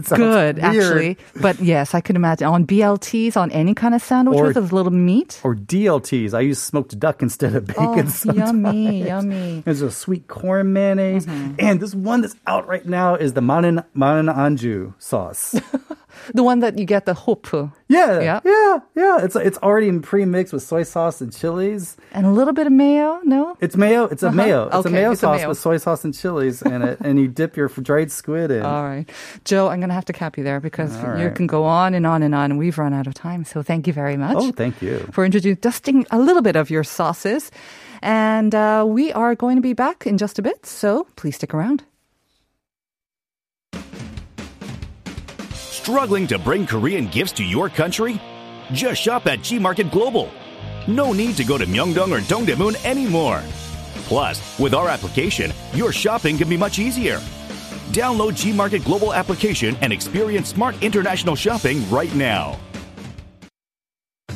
good, 0.10 0.58
weird. 0.58 0.60
actually. 0.60 1.18
But 1.40 1.60
yes, 1.62 1.94
I 1.94 2.02
can 2.02 2.16
imagine 2.16 2.48
on 2.48 2.66
BLTs, 2.66 3.38
on 3.38 3.52
any 3.52 3.76
kind 3.76 3.94
of 3.94 4.02
sandwich 4.02 4.40
Or- 4.40 4.46
with 4.48 4.58
a 4.58 4.62
little 4.62 4.92
meat. 4.92 5.40
Or 5.44 5.54
DLTs. 5.56 6.34
I 6.34 6.40
use 6.42 6.58
smoked 6.58 6.98
duck 7.00 7.22
instead 7.22 7.54
of 7.56 7.70
Oh, 7.78 7.94
bacon. 7.94 8.10
sometimes. 8.10 8.50
yummy, 8.50 9.04
yummy. 9.08 9.62
There's 9.64 9.82
a 9.84 9.92
sweet 9.92 10.28
corn 10.28 10.74
mayonnaise, 10.74 11.28
Mm-hmm. 11.28 11.56
and 11.60 11.80
this 11.80 11.94
one 11.94 12.22
that's 12.22 12.36
out 12.48 12.68
right 12.68 12.86
now 12.86 13.14
is 13.16 13.34
the 13.34 13.42
manan 13.42 13.84
manan 13.94 14.34
anju 14.34 14.94
sauce. 14.98 15.54
The 16.34 16.44
one 16.44 16.60
that 16.60 16.78
you 16.80 16.86
get 16.86 17.06
the 17.06 17.14
hopu 17.14 17.72
Yeah, 17.88 18.20
Yeah. 18.22 18.40
yeah, 18.46 18.80
yeah. 18.96 19.24
It's 19.26 19.36
it's 19.36 19.58
already 19.60 19.92
pre-mixed 20.00 20.54
with 20.54 20.64
soy 20.64 20.84
sauce 20.84 21.22
and 21.22 21.32
chilies. 21.34 21.98
and 22.14 22.26
a 22.26 22.32
little 22.32 22.54
bit 22.54 22.68
of 22.68 22.74
mayo. 22.74 23.20
No, 23.24 23.56
It's 23.60 23.76
mayo. 23.76 24.06
It's 24.06 24.24
a 24.24 24.32
mayo. 24.32 24.66
It's 24.68 24.76
Uh-huh. 24.76 24.80
Okay, 24.80 24.90
a 24.90 24.92
mayo 24.94 25.12
it's 25.12 25.22
a 25.22 25.26
sauce 25.26 25.40
mayo. 25.40 25.50
with 25.50 25.58
soy 25.60 25.78
sauce 25.78 26.04
and 26.06 26.14
chilies 26.14 26.62
in 26.62 26.82
it, 26.82 26.98
and 27.02 27.20
you 27.20 27.28
dip 27.28 27.58
your 27.58 27.68
dried 27.68 28.12
squid 28.12 28.52
in. 28.52 28.64
All 28.64 28.84
right. 28.84 29.10
Joe, 29.46 29.68
I'm 29.70 29.80
going 29.80 29.90
to 29.90 29.96
have 29.96 30.06
to 30.06 30.14
cap 30.14 30.38
you 30.38 30.44
there 30.44 30.60
because 30.60 30.96
All 30.98 31.18
you 31.20 31.28
right. 31.28 31.36
can 31.36 31.48
go 31.48 31.64
on 31.66 31.94
and 31.94 32.06
on 32.06 32.24
and 32.24 32.34
on, 32.36 32.52
and 32.52 32.58
we've 32.60 32.78
run 32.78 32.94
out 32.94 33.08
of 33.08 33.14
time. 33.14 33.44
So 33.46 33.62
thank 33.64 33.88
you 33.88 33.94
very 33.94 34.18
much 34.18 34.38
oh, 34.40 34.52
thank 34.52 34.82
you. 34.82 35.00
for 35.12 35.26
introducing, 35.26 35.60
dusting 35.62 36.06
a 36.12 36.20
little 36.20 36.42
bit 36.42 36.56
of 36.56 36.70
your 36.70 36.84
sauces. 36.84 37.52
And 38.02 38.54
uh, 38.54 38.84
we 38.88 39.14
are 39.14 39.36
going 39.36 39.56
to 39.56 39.62
be 39.62 39.74
back 39.74 40.06
in 40.06 40.18
just 40.18 40.40
a 40.40 40.42
bit. 40.42 40.66
So 40.66 41.08
please 41.16 41.36
stick 41.36 41.54
around. 41.54 41.84
Struggling 45.83 46.27
to 46.29 46.39
bring 46.39 46.67
Korean 46.67 47.09
gifts 47.09 47.33
to 47.33 47.45
your 47.45 47.69
country? 47.69 48.21
Just 48.73 49.03
shop 49.03 49.27
at 49.27 49.43
G 49.43 49.59
Market 49.59 49.91
Global. 49.91 50.29
No 50.87 51.13
need 51.13 51.37
to 51.37 51.45
go 51.45 51.59
to 51.59 51.67
Myeongdong 51.67 52.13
or 52.13 52.21
Dongdaemun 52.21 52.77
anymore. 52.85 53.43
Plus, 54.09 54.41
with 54.59 54.73
our 54.73 54.89
application, 54.89 55.53
your 55.75 55.93
shopping 55.93 56.39
can 56.39 56.49
be 56.49 56.57
much 56.57 56.79
easier. 56.79 57.21
Download 57.93 58.35
G 58.35 58.53
Market 58.53 58.85
Global 58.85 59.13
application 59.13 59.77
and 59.83 59.93
experience 59.93 60.49
smart 60.49 60.75
international 60.83 61.37
shopping 61.37 61.83
right 61.91 62.15
now. 62.15 62.57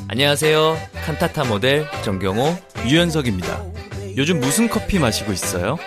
안녕하세요. 0.09 0.77
칸타타 1.07 1.45
모델 1.45 1.87
정경호, 2.05 2.55
유현석입니다. 2.87 3.65
요즘 4.19 4.41
무슨 4.41 4.69
커피 4.69 4.99
마시고 4.99 5.33
있어요? 5.33 5.79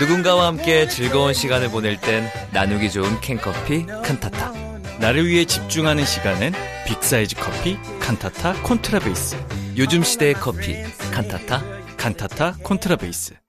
누군가와 0.00 0.46
함께 0.46 0.88
즐거운 0.88 1.34
시간을 1.34 1.70
보낼 1.70 2.00
땐 2.00 2.30
나누기 2.52 2.90
좋은 2.90 3.20
캔커피 3.20 3.86
칸타타. 3.86 4.59
나를 5.01 5.27
위해 5.27 5.45
집중하는 5.45 6.05
시간엔 6.05 6.53
빅사이즈 6.85 7.35
커피 7.35 7.75
칸타타 7.99 8.61
콘트라베이스. 8.61 9.35
요즘 9.75 10.03
시대의 10.03 10.35
커피 10.35 10.75
칸타타 11.11 11.63
칸타타 11.97 12.57
콘트라베이스. 12.61 13.40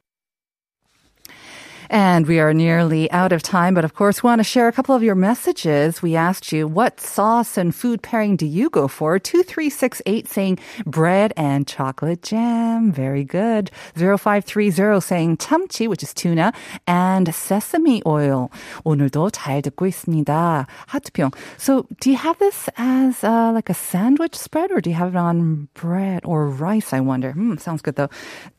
And 1.92 2.28
we 2.28 2.40
are 2.40 2.54
nearly 2.54 3.10
out 3.12 3.32
of 3.32 3.42
time, 3.42 3.74
but 3.74 3.86
of 3.86 3.94
course, 3.94 4.22
we 4.22 4.28
want 4.28 4.40
to 4.40 4.44
share 4.44 4.68
a 4.68 4.72
couple 4.72 4.96
of 4.96 5.04
your 5.04 5.16
messages. 5.16 6.02
We 6.02 6.16
asked 6.16 6.52
you, 6.52 6.68
what 6.68 7.00
sauce 7.00 7.58
and 7.58 7.74
food 7.74 8.02
pairing 8.02 8.36
do 8.36 8.46
you 8.46 8.70
go 8.70 8.88
for? 8.88 9.20
2368 9.20 10.28
saying 10.28 10.60
bread 10.86 11.34
and 11.38 11.68
chocolate 11.68 12.22
jam. 12.22 12.92
Very 12.92 13.24
good. 13.24 13.72
0530 13.96 15.00
saying 15.02 15.38
참치, 15.38 15.88
which 15.88 16.04
is 16.04 16.14
tuna, 16.14 16.54
and 16.86 17.34
sesame 17.34 18.02
oil. 18.06 18.50
오늘도 18.84 19.32
잘 19.32 19.62
듣고 19.62 19.88
있습니다. 19.88 20.68
하트평. 20.88 21.32
So, 21.58 21.86
do 22.00 22.10
you 22.10 22.18
have 22.18 22.38
this 22.40 22.70
as 22.78 23.24
uh, 23.24 23.52
like 23.54 23.70
a 23.70 23.74
sandwich 23.74 24.36
spread 24.36 24.72
or 24.72 24.82
do 24.82 24.90
you 24.90 24.96
have 24.96 25.10
it 25.10 25.18
on 25.18 25.70
bread 25.74 26.22
or 26.26 26.48
rice, 26.48 26.94
I 26.94 27.00
wonder? 27.00 27.32
Hmm, 27.32 27.58
sounds 27.58 27.82
good 27.82 27.96
though. 27.96 28.10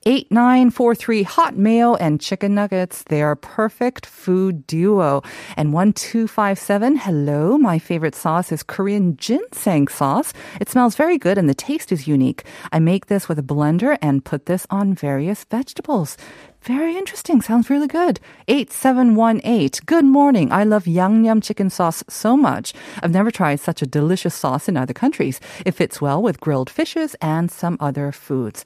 8943 0.06 1.22
hot 1.22 1.56
mayo 1.56 1.94
and 1.94 2.20
chicken 2.20 2.54
nuggets. 2.54 3.04
they 3.23 3.27
are 3.27 3.37
perfect 3.37 4.05
food 4.05 4.67
duo. 4.67 5.21
And 5.55 5.71
1257, 5.71 6.97
hello. 6.97 7.57
My 7.57 7.79
favorite 7.79 8.15
sauce 8.15 8.51
is 8.51 8.63
Korean 8.63 9.15
ginseng 9.15 9.87
sauce. 9.87 10.33
It 10.59 10.67
smells 10.67 10.97
very 10.97 11.17
good 11.17 11.37
and 11.37 11.47
the 11.47 11.53
taste 11.55 11.93
is 11.93 12.05
unique. 12.05 12.43
I 12.73 12.79
make 12.79 13.05
this 13.05 13.29
with 13.29 13.39
a 13.39 13.41
blender 13.41 13.97
and 14.01 14.25
put 14.25 14.45
this 14.45 14.67
on 14.69 14.93
various 14.93 15.45
vegetables. 15.45 16.17
Very 16.63 16.97
interesting. 16.97 17.41
Sounds 17.41 17.69
really 17.69 17.87
good. 17.87 18.19
8718. 18.49 19.85
Good 19.85 20.03
morning. 20.03 20.51
I 20.51 20.65
love 20.65 20.83
Yangnyeom 20.83 21.41
chicken 21.41 21.69
sauce 21.69 22.03
so 22.09 22.35
much. 22.35 22.73
I've 23.01 23.11
never 23.11 23.31
tried 23.31 23.61
such 23.61 23.81
a 23.81 23.85
delicious 23.85 24.35
sauce 24.35 24.67
in 24.67 24.75
other 24.75 24.93
countries. 24.93 25.39
It 25.65 25.75
fits 25.75 26.01
well 26.01 26.21
with 26.21 26.41
grilled 26.41 26.69
fishes 26.69 27.15
and 27.21 27.49
some 27.49 27.77
other 27.79 28.11
foods. 28.11 28.65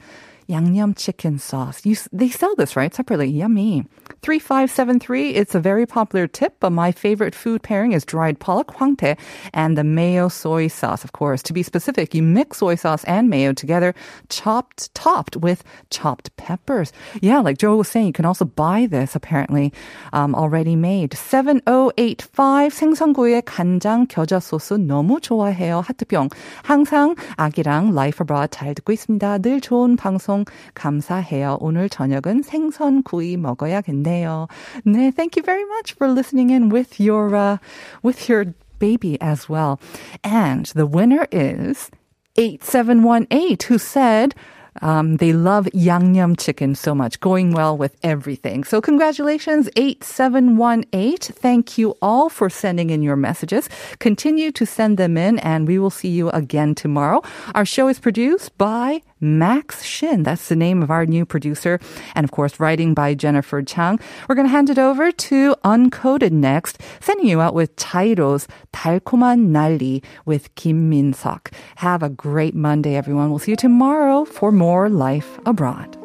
Yangnyeom 0.49 0.97
chicken 0.97 1.39
sauce. 1.39 1.85
You, 1.85 1.95
they 2.11 2.29
sell 2.29 2.55
this, 2.55 2.75
right? 2.75 2.93
Separately. 2.93 3.27
Yummy. 3.27 3.85
3573, 4.23 5.35
it's 5.35 5.55
a 5.55 5.59
very 5.59 5.85
popular 5.85 6.27
tip, 6.27 6.55
but 6.59 6.71
my 6.71 6.91
favorite 6.91 7.35
food 7.35 7.61
pairing 7.63 7.91
is 7.93 8.03
dried 8.03 8.39
pollock 8.39 8.67
hwangtae 8.75 9.17
and 9.53 9.77
the 9.77 9.83
mayo 9.83 10.27
soy 10.27 10.67
sauce, 10.67 11.03
of 11.03 11.13
course. 11.13 11.43
To 11.43 11.53
be 11.53 11.63
specific, 11.63 12.13
you 12.13 12.23
mix 12.23 12.57
soy 12.57 12.75
sauce 12.75 13.03
and 13.05 13.29
mayo 13.29 13.53
together, 13.53 13.93
chopped, 14.29 14.93
topped 14.93 15.37
with 15.37 15.63
chopped 15.89 16.35
peppers. 16.35 16.91
Yeah, 17.21 17.39
like 17.39 17.57
Joe 17.57 17.75
was 17.77 17.87
saying, 17.87 18.07
you 18.07 18.13
can 18.13 18.25
also 18.25 18.45
buy 18.45 18.87
this 18.89 19.15
apparently 19.15 19.71
um, 20.13 20.35
already 20.35 20.75
made. 20.75 21.13
7085, 21.13 22.69
생선구이에 22.69 23.41
간장 23.41 24.07
겨자 24.07 24.39
소스 24.39 24.73
너무 24.73 25.21
좋아해요. 25.21 25.81
하트병. 25.81 26.29
항상 26.63 27.15
아기랑 27.37 27.93
라이프 27.93 28.23
브라 28.23 28.47
잘 28.47 28.73
듣고 28.75 28.91
있습니다. 28.91 29.37
늘 29.39 29.61
좋은 29.61 29.95
방송 29.95 30.36
감사해요. 30.74 31.58
오늘 31.60 31.88
저녁은 31.88 32.42
생선구이 32.42 33.36
먹어야겠네요. 33.36 34.48
네, 34.84 35.10
thank 35.10 35.36
you 35.36 35.42
very 35.44 35.64
much 35.64 35.94
for 35.94 36.10
listening 36.10 36.50
in 36.50 36.70
with 36.70 37.00
your 37.00 37.34
uh, 37.34 37.58
with 38.02 38.28
your 38.28 38.54
baby 38.78 39.16
as 39.20 39.48
well. 39.48 39.78
And 40.24 40.66
the 40.74 40.86
winner 40.86 41.26
is 41.30 41.90
8718 42.36 43.68
who 43.68 43.78
said 43.78 44.34
um, 44.80 45.16
they 45.16 45.32
love 45.32 45.66
Yangnam 45.74 46.38
chicken 46.38 46.74
so 46.74 46.94
much, 46.94 47.20
going 47.20 47.52
well 47.52 47.76
with 47.76 47.96
everything. 48.02 48.64
So 48.64 48.80
congratulations, 48.80 49.68
8718. 49.76 51.34
Thank 51.34 51.76
you 51.76 51.94
all 52.00 52.30
for 52.30 52.48
sending 52.48 52.90
in 52.90 53.02
your 53.02 53.16
messages. 53.16 53.68
Continue 53.98 54.50
to 54.52 54.64
send 54.64 54.96
them 54.96 55.18
in 55.18 55.38
and 55.40 55.68
we 55.68 55.78
will 55.78 55.90
see 55.90 56.08
you 56.08 56.30
again 56.30 56.74
tomorrow. 56.74 57.22
Our 57.54 57.66
show 57.66 57.88
is 57.88 57.98
produced 58.00 58.56
by 58.56 59.02
Max 59.20 59.82
Shin. 59.82 60.22
That's 60.22 60.48
the 60.48 60.56
name 60.56 60.82
of 60.82 60.90
our 60.90 61.06
new 61.06 61.24
producer. 61.24 61.78
And 62.14 62.24
of 62.24 62.30
course, 62.30 62.60
writing 62.60 62.92
by 62.92 63.14
Jennifer 63.14 63.62
Chang. 63.62 63.98
We're 64.28 64.34
going 64.34 64.46
to 64.46 64.52
hand 64.52 64.68
it 64.68 64.78
over 64.78 65.10
to 65.10 65.54
Uncoded 65.64 66.32
next, 66.32 66.80
sending 67.00 67.26
you 67.26 67.40
out 67.40 67.54
with 67.54 67.76
Chairo's 67.76 68.46
달콤한 68.72 69.52
난리 69.52 70.02
with 70.26 70.54
Kim 70.54 70.90
Min 70.90 71.12
Sok. 71.12 71.50
Have 71.76 72.02
a 72.02 72.10
great 72.10 72.54
Monday, 72.54 72.96
everyone. 72.96 73.30
We'll 73.30 73.38
see 73.38 73.52
you 73.52 73.56
tomorrow 73.56 74.24
for 74.24 74.52
more 74.52 74.88
Life 74.88 75.38
Abroad. 75.46 75.96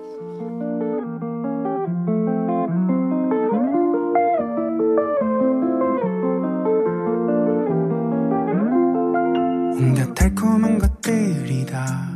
온갖 9.77 10.13
달콤한 10.15 10.79
것들이 10.79 11.65
다 11.65 12.10